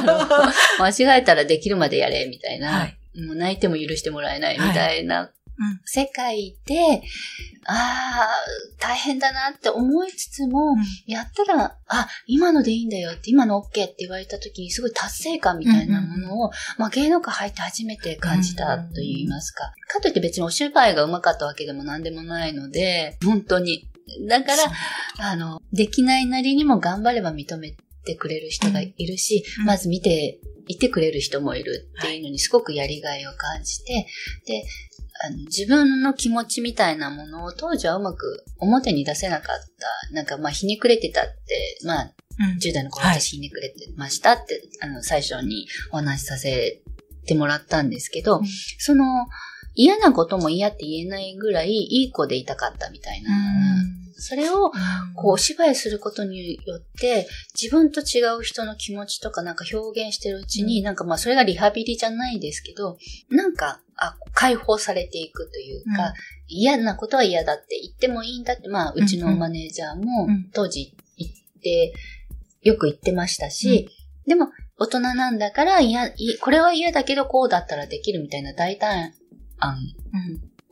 [0.78, 2.80] 間違えたらできるまでやれ、みたいな。
[2.80, 5.30] はいもう泣いても許してもらえないみたいなうん
[5.84, 7.02] 世界で、
[7.66, 8.28] ああ、
[8.78, 19.72] 大変だなって思いつつも、やったら、あ、今のでいいんだよって、今の OK って言われた時にすごい達成感みたいなものを、まあ芸能界入って初めて感じたと言いますか。
[19.88, 23.88] かといって別にお芝居が上手かったわけでも何でもないので、本当に。
[24.28, 29.64] だから、あの、できないなりにも頑張れば認めてくれる人がいるし、うん。
[29.66, 34.06] まず見ていてくれる人もいるっていうのにすごくやりがいを感じて、
[34.46, 34.64] で、
[35.22, 39.56] あの自分の気持ちみたいなものを当時はうまく表に出せなかっ
[40.08, 40.14] た。
[40.14, 46.80] なんかまあひねくれてたって、まあうん10代の頃はい私ひねくれてましたって、あの最初にお話しさせ
[47.26, 48.46] てもらったんですけど、うん
[48.78, 49.04] その
[49.74, 53.30] 嫌なことも嫌って言えないぐらいいい子でいたかったみたいな。
[54.20, 54.70] それを
[55.16, 57.26] こう、お芝居することによって、
[57.58, 62.98] 自分と違う人の気持ちとかなんか表現してるうちに、なんかまあそれがリハビリじゃないですけど、
[63.30, 66.12] なんか、あ、解放されていくというか、うん。
[66.48, 70.50] 嫌なことは嫌だって言ってもいいんだって、まあうちのマネージャーもうん。
[70.52, 71.30] 当時言っ
[71.62, 71.94] て、
[72.62, 73.88] よく言ってましたし、
[74.26, 79.12] でも大人なんだから、いや、いこれは嫌だけどこうだったらできるみたいな大胆
[79.60, 79.78] 案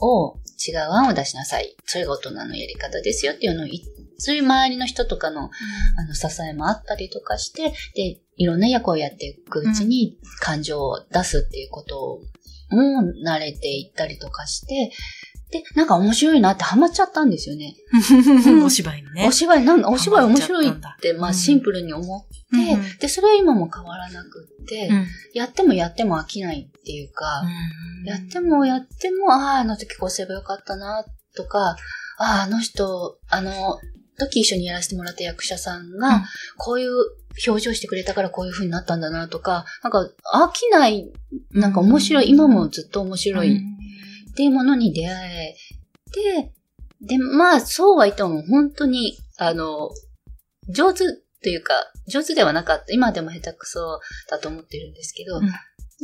[0.00, 1.76] を、違う案を出しなさい。
[1.84, 3.82] それが大人のやり方ですよっていうのをい、
[4.18, 5.50] そういう周りの人とかの、
[5.96, 12.20] あの、支えもあったりとかして、で、いろんな役をやっていくうちに感情を出すっていうこと
[12.70, 14.92] も慣れていったりとかして、
[15.50, 17.74] で、なんか面白いなってハマっちゃったんですよね。
[18.46, 18.64] うん。
[18.64, 19.26] お芝居にね。
[19.28, 21.34] お芝居、なんお芝居面白いって、まあうん。
[21.34, 22.98] シンプルに思って、うんうん。
[22.98, 25.06] で、それは今も変わらなくって、うん。
[25.34, 27.42] やってもやっても飽きないっていうか、
[28.04, 31.04] やってもやっても、ああ、あの時こうすればよかったな、
[31.36, 31.76] とか、
[32.18, 33.78] ああ、あの人、あの
[34.18, 35.98] 時一緒にやらせてもらった役者さんうん。
[35.98, 36.24] が、
[36.56, 36.90] こういう
[37.46, 41.10] 表情してくれたからこういう風になったんだな、とか、なんか飽きない、
[41.52, 42.30] なんか面白い、うん。
[42.30, 45.56] 今もずっと面白いっていうものに出会え
[46.12, 46.52] て、
[47.00, 49.90] で、まあ、そうは言っても本当に、あの、
[50.68, 51.04] 上手
[51.42, 51.74] というか、
[52.08, 52.92] 上手ではなかった。
[52.92, 55.50] 今でも下手くそだと思ってるんですけど、うん。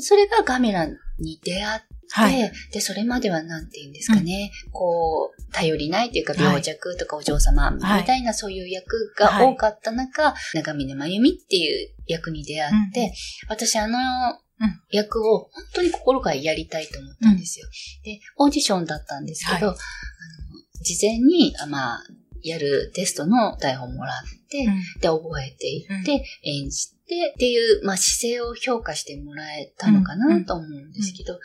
[0.01, 2.53] それがガメラに出会って、はい。
[2.73, 6.43] で、それまではなんて言うんですかね、こう、頼りないというか、はい。
[6.45, 8.23] 病弱とかお嬢様みはいたい。
[8.23, 13.15] なそういう役が多かった中、長峰真由美っていう役に出会って、
[13.49, 14.81] 私あのうん。
[14.91, 17.67] 役を本当に心からやりたいと思ったんですよ。
[18.05, 19.77] で、オーディションだったんですけど、はい
[20.85, 22.05] 事前に、あまあ、
[22.43, 24.15] やるテストの台本もらっ
[24.51, 24.67] て、
[25.01, 30.19] で、覚えていって、演じて、っていう、まあ、姿勢を評価してもらえたのかうん。
[30.41, 31.41] なと思うんですけど、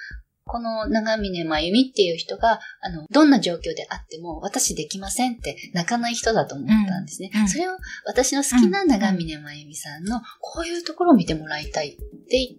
[0.50, 7.30] この長峰真由美っていう人が、あの、どんな状況であっても、私できませんって泣かない人だと思ったんですね。
[7.34, 7.42] うん。
[7.42, 7.48] うん。
[7.48, 12.56] それを、私の好きな長峰真由美さんの、こういうところを見てもらいたいって、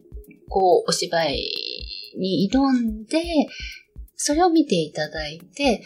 [0.49, 1.43] こう、お芝居
[2.17, 3.23] に挑んで、
[4.15, 5.83] それを見ていただいて、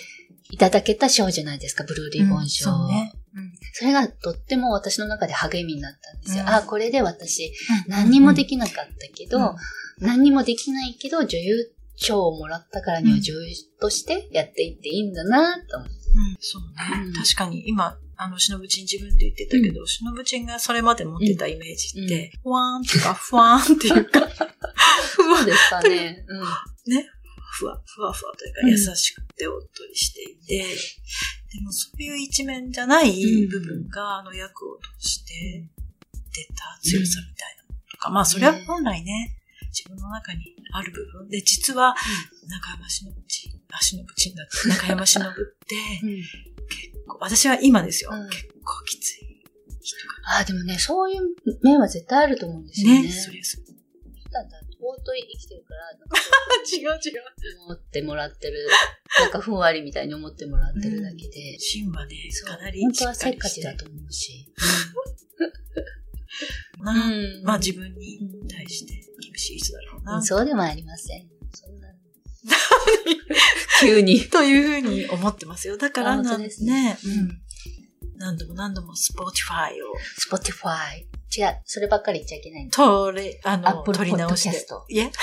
[0.50, 2.64] いただけた賞じゃないですか、ブルーリボン賞。
[2.66, 3.12] そうね。
[3.14, 6.44] うんそれがとっても私の中で励みになったんですよ。
[6.44, 7.52] うんあ、これで私、
[7.88, 9.56] 何にもできなかったけど、うん
[9.98, 15.94] 何にもできないけど、女優賞をもらったからにうんは女優としてやっていっていいんだなと思って。
[15.94, 17.06] うんそうね。
[17.06, 26.24] うん確かに、今、あの、しのぶちん自分で言ってたけど、しのぶちんがそれまで持ってたイメージって、ふわーんっていうか、ふわーんっていうか、ふ わそうですかね。
[26.28, 26.44] うん。
[27.54, 28.70] ふわ、ふわふわというか、うん。
[28.70, 35.68] 優しくておっとりしていて、でもそういう一面じゃない部分が、あの役を通して
[36.32, 39.36] 出た強さみたいなものとか、まあそれは本来ね、
[39.70, 41.28] 自分の中にある部分。
[41.28, 41.94] で、実は、
[42.48, 48.30] 中山忍ち、あ、忍ちんだって、中山忍って、 結構、私は今ですよ、うん。
[48.30, 49.44] 結構きつい
[49.82, 51.22] 人ああ、でもね、そういう
[51.62, 52.94] 面は絶対あると思うんですが。
[52.94, 53.02] よね。
[53.02, 53.64] ね、そりゃそう。
[54.32, 56.16] だったら、ぼーっと生きてるから、なんか
[56.70, 57.24] 違う違う。
[57.64, 58.68] 思ってもらってる、
[59.18, 61.58] なんかふんわりみたいに思ってもらってるだけで。
[61.58, 64.52] 芯はね、そうかなり本当はせっかちだと思うし。
[66.80, 68.18] なうん まあ自分に
[68.48, 68.92] 対して
[69.22, 70.22] 厳しい人だろうな。
[70.22, 71.30] そうでもありません。
[71.54, 71.88] そんな。
[73.80, 74.20] 急に。
[74.28, 75.78] というふうに思ってますよ。
[75.78, 77.42] だからあなねね、うん。
[78.16, 81.06] 何度も何度も Spotify を Spotify。
[81.36, 82.70] 違う、そればっかり言っちゃいけないん
[83.14, 84.66] れ、あの、取り直して。
[84.88, 85.10] いえ？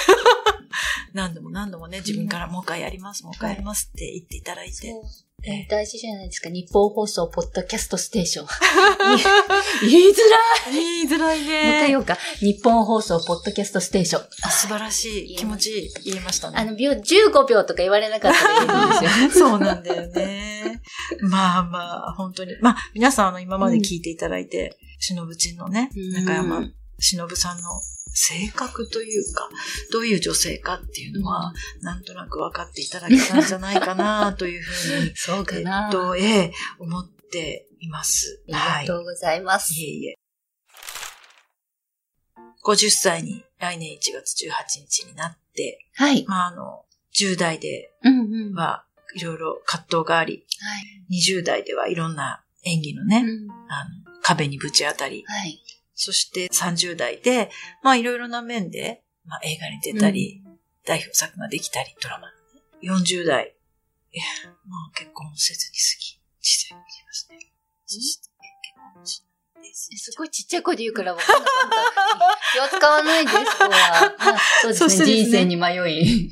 [1.13, 4.88] 何度も何度もね、自分からもう一回やります、もう一回やりますって言っていただいて。
[5.43, 6.50] ええ大事じゃないですか。
[6.50, 8.47] 日本放送ポッドキャストステーション。
[9.82, 10.17] 言いづ
[10.67, 10.74] らい。
[10.76, 11.88] 言いづらいもう一回ね。
[11.88, 12.15] 言おうか。
[12.41, 14.28] 日本放送ポッドキャストステーション。
[14.43, 15.36] あ素晴らしい。
[15.36, 15.93] 気持ちいい。
[16.12, 16.58] 言えましたね。
[16.60, 19.50] あの、秒、15秒とか言われなかったら言えるんですよ。
[19.50, 20.70] そうなんだよね。
[21.21, 22.55] まあまあ、本当に。
[22.61, 27.63] まあ、皆さんあの、今まで聞いていただいて、しのぶちんのね、うん中山しのぶさんの
[28.13, 29.49] 性格というか、
[29.91, 35.85] どういう女性かっていうのは、なんとなく分かっていただけたんじゃないかな、というふうに、 そうかな。
[35.87, 38.43] えっと、ええ、思っています。
[38.53, 39.73] ありがとうございます。
[39.73, 40.15] いえいえ。
[42.63, 46.25] 50歳に来年1月18日になって、はい。
[46.27, 48.53] まああの、10代でうんうん。
[48.53, 48.85] はは
[49.15, 50.45] いろいろ葛藤があり、
[51.10, 51.30] い。
[51.30, 55.62] 20代ではいろんな演技のね、うんあの、壁にぶち当たり、はい。
[55.93, 57.50] そして30代で、
[57.84, 60.43] まあいろいろな面で、まあ映画に出たり、
[60.86, 62.34] 代表作ができたり、ドラマの
[62.95, 63.00] ね。
[63.00, 63.56] 40代、
[64.12, 64.24] いや、
[64.67, 67.39] まあ結婚もせずに過ぎ、小さいましたね。
[67.86, 69.24] そして、結婚もし
[69.62, 70.12] ないです。
[70.12, 72.67] すごいちっちゃい声で言うから分かんなかった。
[72.69, 74.15] 気を使わないです、ここは。
[74.17, 74.89] あそうですね。
[74.89, 76.32] すね人生に迷い。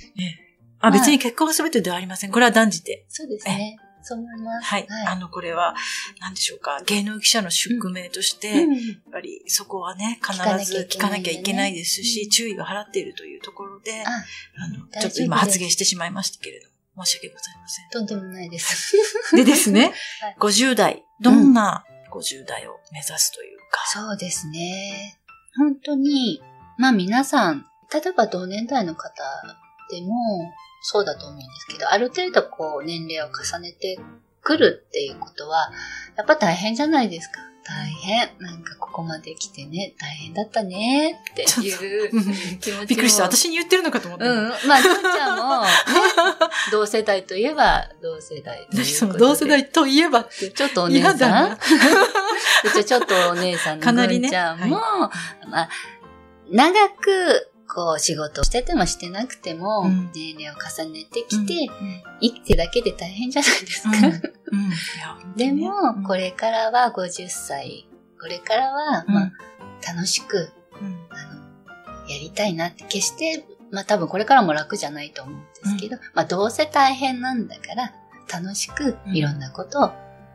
[0.79, 2.31] あ、別に結婚は全てではありません。
[2.31, 3.05] これは断じて。
[3.09, 3.77] そうですね。
[4.01, 4.65] そう思います。
[4.65, 4.87] はい。
[5.07, 5.75] あの、これは、
[6.21, 6.81] なんでしょうか。
[6.85, 8.67] 芸能記者の宿命として、やっう
[9.09, 17.89] んぱりそこはね、必ず聞かなきゃいけないですし、うん注意を払っているというところで、あ、あの、ちょっと今発言してしまいましたけれども、申し訳ございません。
[17.89, 18.95] とんでもないです。
[19.35, 25.19] でですねはい、50代、どんな50代を目指すというか、そうですね。
[25.57, 26.41] 本当に、
[26.77, 29.23] まあ皆さん、例えば同年代の方
[29.89, 33.99] でもそうだと思うんですけど、ある程度こう年齢を重ねて
[34.41, 35.71] くるっていうことは、
[36.15, 37.39] やっぱ大変じゃないですか。
[37.69, 38.29] 大変。
[38.39, 42.15] なんかここまで来てね、大変だったねっていう気
[42.57, 42.85] 持ちも。
[42.87, 43.23] びっくりした。
[43.23, 44.25] 私に言ってるのかと思った。
[44.25, 44.49] うん。
[44.67, 45.69] まあ、ちゃんも、ね、
[46.71, 50.49] 同世代といえば同世代ということ同世代といえばって。
[50.49, 51.53] ちょっとお姉さんな。
[52.65, 54.77] うちはちょっとお姉さんのかなりねぐんちゃんも、
[55.47, 55.69] まあ、
[56.49, 60.11] 長く、こう、仕事をしててもしてなくても、うん。
[60.13, 62.03] 年齢を重ねてきて、うん。
[62.19, 63.91] 生きてるだけで大変じゃないですか。
[65.35, 66.03] でも、うん。
[66.03, 67.87] これからは50歳、
[68.19, 69.13] これからは、うん。
[69.13, 69.31] まあ、
[69.87, 71.07] 楽しく、うん。
[71.11, 77.93] あの、やりたいなって、決して、まあ多分これからも楽じゃないと思うんですけど、まあどうせ大変なんだから、
[78.31, 79.15] 楽しくうん。
[79.15, 79.91] いろんなことを、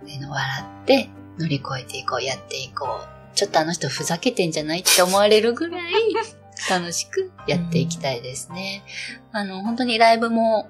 [0.07, 3.15] 笑って乗り越えていこう、やっていこう。
[3.35, 5.93] ちょっとあの人ふざけてんじゃないって思われるぐらい
[6.71, 8.85] 楽しくやっていきたいですね。
[9.33, 10.69] あの、本当にライブも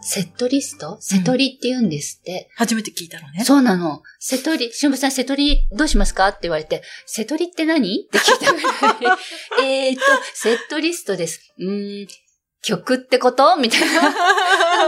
[0.00, 2.50] セットリストセトリって言うんですって。
[2.56, 3.42] 初めて聞いたのね。
[3.44, 4.02] そうなの。
[4.18, 8.06] セトリ、しのぶさん、セトリどうしますかって言われて、セトリって何？
[8.06, 9.18] って聞いたぐらい。
[9.64, 10.00] えーと、
[10.34, 11.54] セットリストです。
[11.58, 12.08] うーん、
[12.62, 13.56] 曲ってこと？
[13.56, 14.02] みたいな。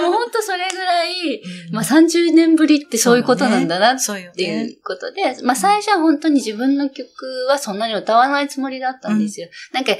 [0.02, 1.42] もうほんとそれぐらい、
[1.72, 3.96] まあ30年ぶりってそういうことなんだなっ
[4.34, 4.64] ていね。
[4.64, 7.06] うことで、まあ最初は本当に自分の曲
[7.48, 9.48] はそんなに歌わないつもりだったんですよ。
[9.72, 9.96] なんか、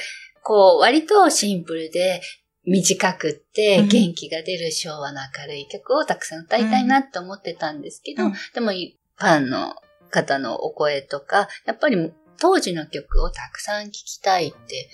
[0.47, 2.23] こう、割とシンプルで、
[2.65, 3.89] 短くってうん。
[3.89, 8.33] 元気が出る昭和の明るい曲をたくさん歌いたいなって思ってたんですけど、うん。
[8.55, 9.75] でもファンの
[10.11, 14.89] 方のお声とか、やっぱり当時の曲をたくさん聴きたいって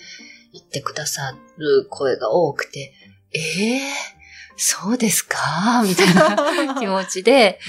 [0.53, 2.93] 言ってくださる声が多くて、
[3.33, 3.81] ええ
[4.55, 5.83] そうですか？
[5.87, 7.59] みたいな 気持ちで、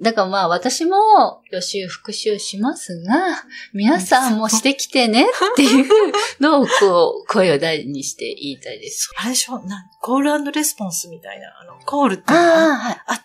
[0.00, 9.10] だからまあ私も予習復習しますが、皆さんもしてきてねっていうのをこう、声を大にして言いたいです。
[9.16, 9.58] あれでしょ？
[9.60, 13.02] なんコールレスポンスみたいな、あの、コールってああ、はい。
[13.06, 13.24] あった？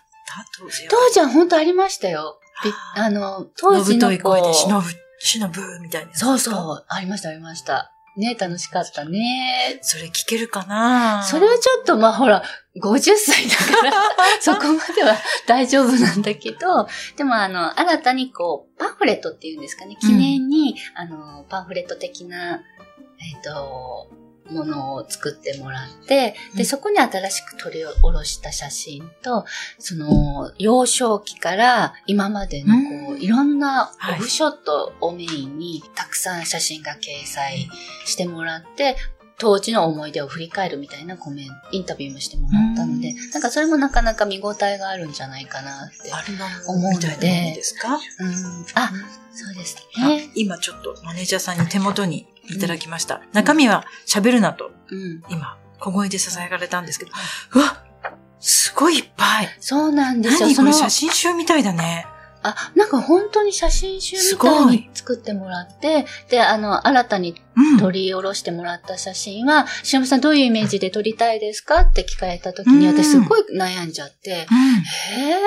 [0.58, 0.88] 当時は。
[0.90, 2.38] 当時は本当ありましたよ。
[2.64, 7.92] びあの、当時ののぶとい声で、しのぶ、しのぶみたいなそうそう、ありました、ありました。
[8.20, 9.78] ね、楽しかったね。
[9.82, 11.22] それ聞けるかな？
[11.24, 12.42] それはちょっと、まあほら、
[12.76, 13.92] 50歳だから、
[14.40, 15.16] そこまでは
[15.46, 22.60] 大丈夫なんだけど、でもあの、新たにこう、パンフレットっていうんですかね、記念に、あの、パンフレット的な、
[23.18, 24.10] えっ、と、
[24.50, 26.66] ものを作ってもらって、で、うん。
[26.66, 29.44] そこに新しく取り下ろした写真と、
[29.78, 33.22] その、幼少期から今までのこう、うん。
[33.22, 34.18] いろんなはい。
[34.18, 37.68] オフショットをメインに、たくさん写真が掲載
[38.04, 38.96] してもらって、
[39.38, 46.12] 当時の思い出を振り返るみたいなコメント、インタビューもしてもらったので、なんかそれもなかなか見応えがあるんじゃないかなって。
[46.68, 47.88] 思うのでムみたいなものですか？
[47.88, 47.98] うん、
[48.74, 48.92] あ、
[49.32, 50.30] そうですあね。
[50.34, 53.22] 今ちょっとマネージャーさんに手元にいただきました。
[53.32, 55.22] 中身は喋るなと、うん。
[55.28, 57.12] 今、小声で囁かれたんですけど、
[57.54, 57.84] うわ
[58.38, 59.48] すごいいっぱい。
[59.60, 60.40] そうなんですよ。
[60.40, 62.06] 何そのこれ写真集みたいだね。
[62.42, 67.78] あ、なんか本当に写真集みたいに作ってもらって、で、あの、新たにうん。
[67.78, 71.80] 撮り下ろしてもらった写真は、しのぶさんどういうイメージで撮りたいですか？
[71.80, 74.36] って聞かれた時に、うん私すごい悩んじゃって、うん。
[75.22, 75.38] えー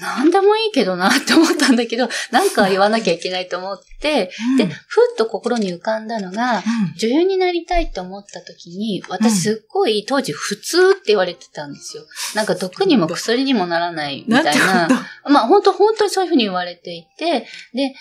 [0.00, 4.68] なんでもいいけどなって思ったんだけど、 なんか言わなきゃいけないと思って、で、うん。
[4.68, 6.62] ふっと心に浮かんだのが、
[6.96, 9.10] 女優になりたいって思った時に、うん。
[9.10, 12.04] 私すっごい当時普通って言われてたんですよ。
[12.34, 14.86] なんか毒にも薬にもならないみたいな。
[14.88, 14.94] こ
[15.24, 17.94] とまあ本当本当にそういうふうに言われていて、で、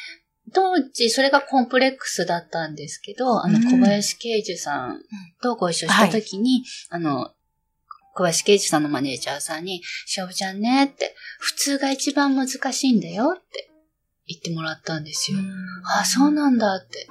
[0.53, 3.71] 当時それがコンプレックスだったんですけど、あのうん。
[3.71, 5.01] 小林慶樹さん
[5.41, 7.31] とご一緒した時に、あの、
[8.17, 13.69] 小林慶樹さんのマネージャーさんに、しおぶちゃんねって、普通が一番難しいんだよって
[14.25, 15.37] 言ってもらったんですよ。
[15.85, 17.07] あ、そうなんだって。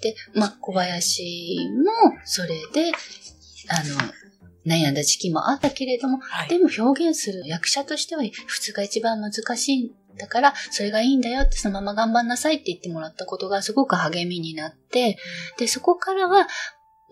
[0.00, 2.90] で、まあ、小林も、それで、
[3.68, 4.12] あの、
[4.66, 15.18] 悩んだ時期もあったけれども、はいでも表現する役者としては普通が一番難しいんだから、それがいいんだよって、そのまま頑張んなさいって言ってもらったことがすごく励みになって、
[15.58, 16.48] で、そこからは、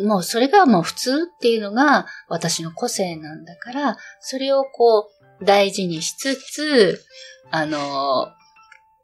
[0.00, 7.04] もうそれがもう普通っていうのが私の個性なんだから、それをこう大事にしつつ、
[7.50, 8.28] あの、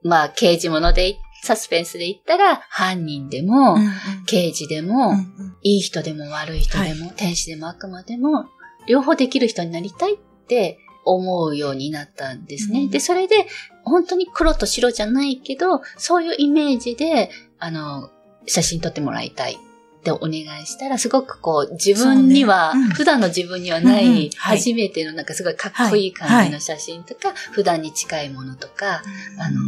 [0.02, 3.90] まあ刑事物で、サスペンスで言ったら犯人でも、うんうん。
[4.26, 5.56] 刑事でも、うんうん。
[5.62, 8.46] いい人でも悪い人でも、天使でも悪魔でも、
[8.86, 10.16] 両方できる人になりたいっ
[10.48, 12.84] て思うようになったんですね。
[12.84, 12.90] うん。
[12.90, 13.46] で、それで、
[13.84, 18.08] 本当に黒と白じゃないけど、そういうイメージで、あの、
[18.46, 19.58] 写真撮ってもらいたい
[20.04, 29.02] ってお願いしたら、すごくこう、自分には、ねうん普段の自分にはなうんうんい、はい初めてのなんかすごいかっこいい感じの写真とか、普段に近いものとか、
[29.38, 29.60] あの、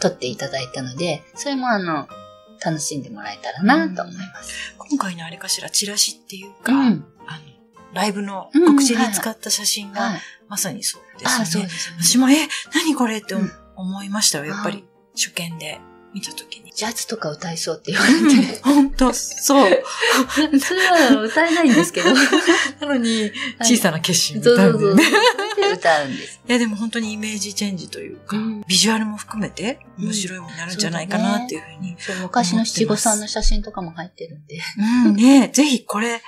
[0.00, 2.08] 撮っていただいたので、それもあの、
[2.64, 4.74] 楽しんでもらえたらなと思います。
[4.78, 7.04] 今回のあれかしら、チラシっていうか、うん。
[7.26, 7.40] あの、
[7.92, 10.20] ライブのうん告知に使った写真が、はい。
[10.48, 11.68] まさにそうですああ、そうね。
[11.68, 11.96] ですね。
[12.00, 12.36] 私も、え、
[12.74, 13.34] 何これって
[13.76, 14.84] 思いましたよ、やっぱり。
[15.14, 15.80] 初見で
[16.18, 16.72] 見たときに。
[16.72, 18.60] ジャズとか歌いそうって言われて。
[18.62, 19.82] 本当そう。
[20.28, 22.10] 普通は歌えないんですけど。
[22.80, 24.94] なのに、小さな決心みたそいうなそうそう。
[24.94, 25.04] ね。
[25.74, 26.40] 歌うんです。
[26.48, 31.96] いや、でも本当にイメージチェンジというか、うんビジュアルも含めて面白いものになるんじゃないかなっていうふうに。
[31.98, 34.60] そう昔の七五三の写真とかも入ってるんで。
[35.06, 36.22] うん、ねぜひこれ、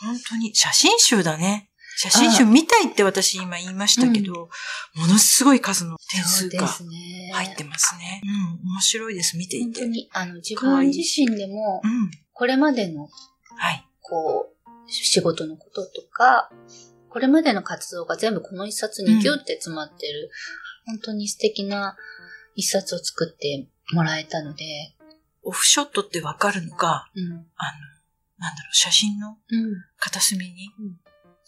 [0.00, 1.68] 本当に写真集だね。
[1.96, 4.48] 写真集見たいって私今言いましたけど、
[4.94, 6.66] ものすごい数の点数が。
[6.66, 8.20] 入ってますね。
[8.24, 9.80] うん、面白いです、見ていて。
[9.80, 12.10] 本当に、あの、自分自身でもう、ん。
[12.32, 13.08] これまでの、
[13.56, 13.86] はい。
[14.00, 16.50] こう、仕事のこととか、
[17.08, 20.30] これまでの活動が全部この一冊にギュって詰まってる、
[20.86, 21.96] 本当に素敵な
[22.54, 24.64] 一冊を作ってもらえたので、
[25.42, 27.24] オフショットってわかるのが、うん。
[27.24, 27.40] あの、
[28.38, 29.74] なんだろう、写真のうん。
[29.98, 31.00] 片隅にうん、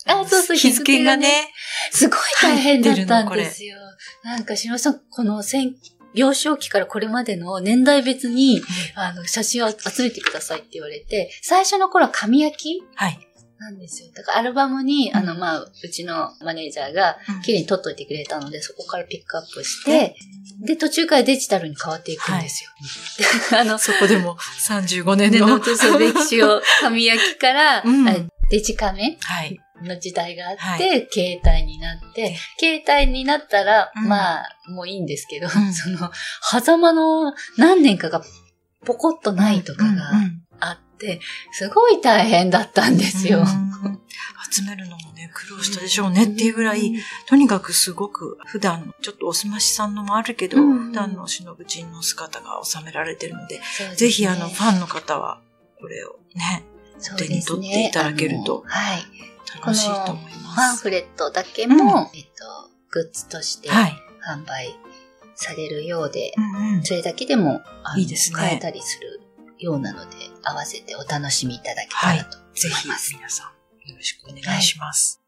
[0.06, 1.50] あ、そうそう、日付がね。
[1.90, 3.76] すごい大変だったんですよ。
[4.24, 5.74] なんか、しのさん、この戦、
[6.14, 8.62] 幼少期からこれまでの年代別に、
[8.94, 13.18] あの、写真を集めてくださいって言われて、最初の頃は紙焼きはい。
[13.58, 14.10] なんですよ。
[14.14, 20.14] だからアルバムに、うんあの、まあ、うちのマネージャーがうん綺麗に撮っといてくれたので、そこからピックアップして、
[20.60, 22.70] で、途中からデジタルに変わっていくんですよ。
[23.58, 24.36] あの、そこでも
[24.68, 25.48] 35年で、の。
[25.48, 28.14] ノートそう歴史を紙焼きから、うんあ
[28.48, 29.58] デジカメはい。
[29.82, 30.76] の時代があって、は
[31.10, 34.08] 携帯になって、携帯になったら、うん。
[34.08, 35.72] まあ、もういいんですけど、うん。
[35.72, 36.10] その、
[36.42, 38.22] 狭間の何年かが
[38.84, 40.42] ポコッとないとかうんがうん。
[40.60, 41.20] あって、
[41.52, 43.40] すごい大変だったんですよ。
[43.40, 44.00] うん。
[44.50, 46.94] 集めるのもね、苦労したでしょうねっていうぐらい、
[47.26, 50.88] とにかくすごく普段の、ちょっとおすましさんのもあるけど、うん。
[50.90, 53.94] 普段のしのぶちんの姿が収められてるので、ですね。
[53.96, 55.40] ぜひあの、ファンの方は、
[55.80, 56.64] これをね、
[57.18, 59.04] 手に取っていただけるとはい。
[59.54, 60.82] 楽しいと思いパンます。
[60.82, 63.96] フレットだけも、えっと、グッズとしてはい。
[64.26, 64.74] 販売
[65.36, 67.62] されるようで、うんうんそれだけでも、
[67.96, 69.20] いいですね買えたりする
[69.58, 73.14] ようなので、合わせてお楽しみいただけたらとぜひ思います。
[73.14, 73.52] 皆さ
[73.86, 75.22] ん、よろしくお願いします。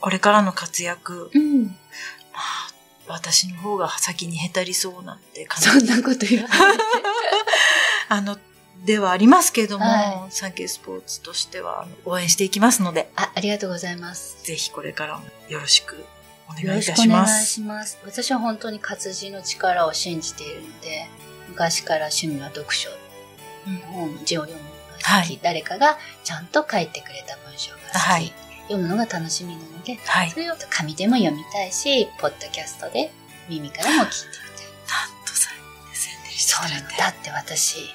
[0.00, 1.64] これからの活躍、うん。
[1.66, 1.70] ま
[2.34, 2.72] あ、
[3.06, 6.82] 私の方が先にへたりそうなんて感じそんなこと言わないで。
[8.08, 8.38] あの、
[8.84, 14.44] ではありますけれども、はサンケイスポーツとしては応援していきますので、あ、ありがとうございます。
[14.44, 16.04] ぜひこれからもよろしく
[16.48, 17.52] お願いよろしいたしまくお願いす。
[17.52, 17.98] します。
[18.04, 21.06] 私は本当に活字の力を信じているので、
[21.48, 22.90] 昔から趣味は読書、
[23.92, 28.32] 本、字を読むのが好き、はい誰かがちゃんと書いてくれた文章が好き、はい
[28.68, 30.30] 読むのが楽しみなので、はい。
[30.30, 33.12] それを紙でも読みたいし、ポッドキャストで
[33.48, 34.66] 耳からも聞いてみたい。
[34.88, 35.50] なんとさ
[35.92, 36.82] え宣伝してそうくれて。
[36.82, 37.94] なのだって私、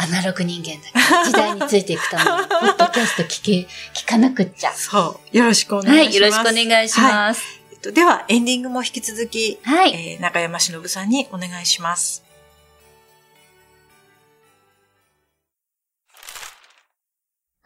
[0.00, 4.72] アナログ人間だから、時代についていくために、ポッドキャスト聞け、聞かなくっちゃ。
[4.72, 5.36] そう。
[5.36, 6.18] よろしくお願はいい、します。
[6.18, 7.42] よろしくお願いします。
[7.72, 10.14] えっと、では、エンディングも引き続き、はい。
[10.14, 12.27] えー中山忍さんにお願いします。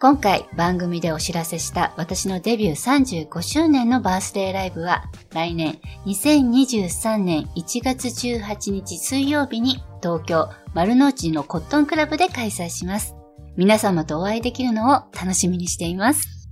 [0.02, 13.14] 今回番組でお知らせした私のデビュー35周年のバースデーライブは来年2023年1月18日水曜日に東京丸の内のコットンクラブで開催します。
[13.56, 16.48] 皆様とお会いできるのを楽しみにしています。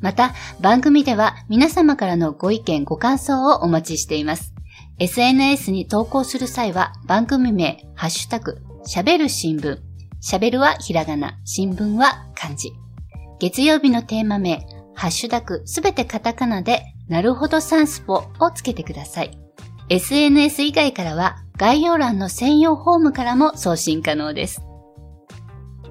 [0.00, 0.32] また
[0.62, 4.54] 番組では皆様からのご意見ご感想をお待ちしています。
[4.98, 9.78] SNS に投稿する際は番組名、ハッシュタグ、喋る新聞。
[10.22, 12.72] 喋るはひらがな、新聞は漢字。
[13.38, 19.38] 月曜日のテーマ名、ハッシュタグすべてカタカナで、なるほどサンスポをつけてください。
[19.88, 24.62] SNS 以外からは概要欄の専用フォームからも送信可能です。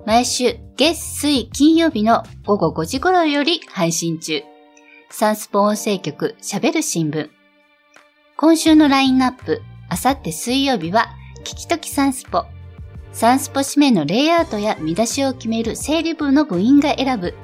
[0.05, 4.41] 毎週月水金曜日の午後5時頃より配信中。
[5.09, 7.29] サンスポ音声局喋る新聞。
[8.35, 12.45] 今週のラインナップ、あさって水曜日は、聞きときサンスポ。
[13.13, 17.35] サンスポ指名のレイアウトや見出しを決める整理部の部員が選ぶ、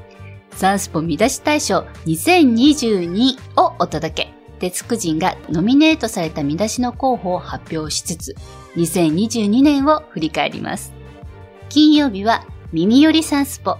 [0.56, 4.40] サンスポ見出し大賞2022をお届け。
[4.60, 8.36] 鉄九人がノミネートされた見出しの候補を発表しつつ、
[8.76, 10.92] 2022年を振り返ります。
[11.70, 13.78] 金曜日は耳よりサンスポ。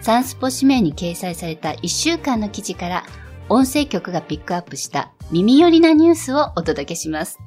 [0.00, 3.04] サンスポ指名に掲載された1週間の記事から、
[3.48, 7.38] 音声局がピックアップした耳寄りなニュースをお届けします。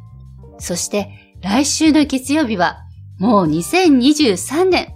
[0.59, 1.09] そして、
[1.41, 2.84] 来週の月曜日は、
[3.20, 4.93] もう2023年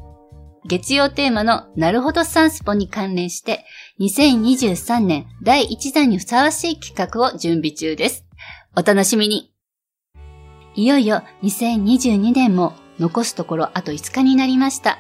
[0.65, 3.63] 月曜テーマのなるほどサンスポに関連して、
[4.01, 8.25] 2023年第1弾にふさわしい企画を準備中です。
[8.75, 9.53] お楽しみに
[10.75, 14.99] いよいよ2022年も残すところあと5日になりました。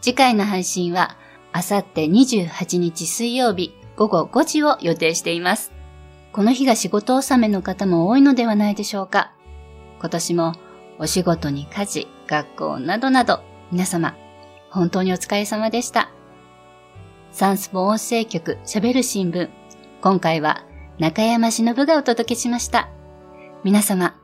[0.00, 1.16] 次回の配信は、
[1.52, 5.72] あさって28日水曜日午後5時を予定しています。
[6.32, 9.32] この日が仕事納めの方も多いのではないでしょうか。
[10.00, 10.54] 今年も
[10.98, 13.40] お仕事に家事、学校などなど、
[13.72, 14.14] 皆様、
[14.70, 16.10] 本当にお疲れ様でした。
[17.32, 19.48] サンスポ音声局喋る新聞。
[20.00, 20.64] 今回は
[20.98, 22.88] 中山忍がお届けしました。
[23.64, 24.14] 皆様、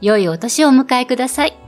[0.00, 1.67] 良いお年をお迎えください。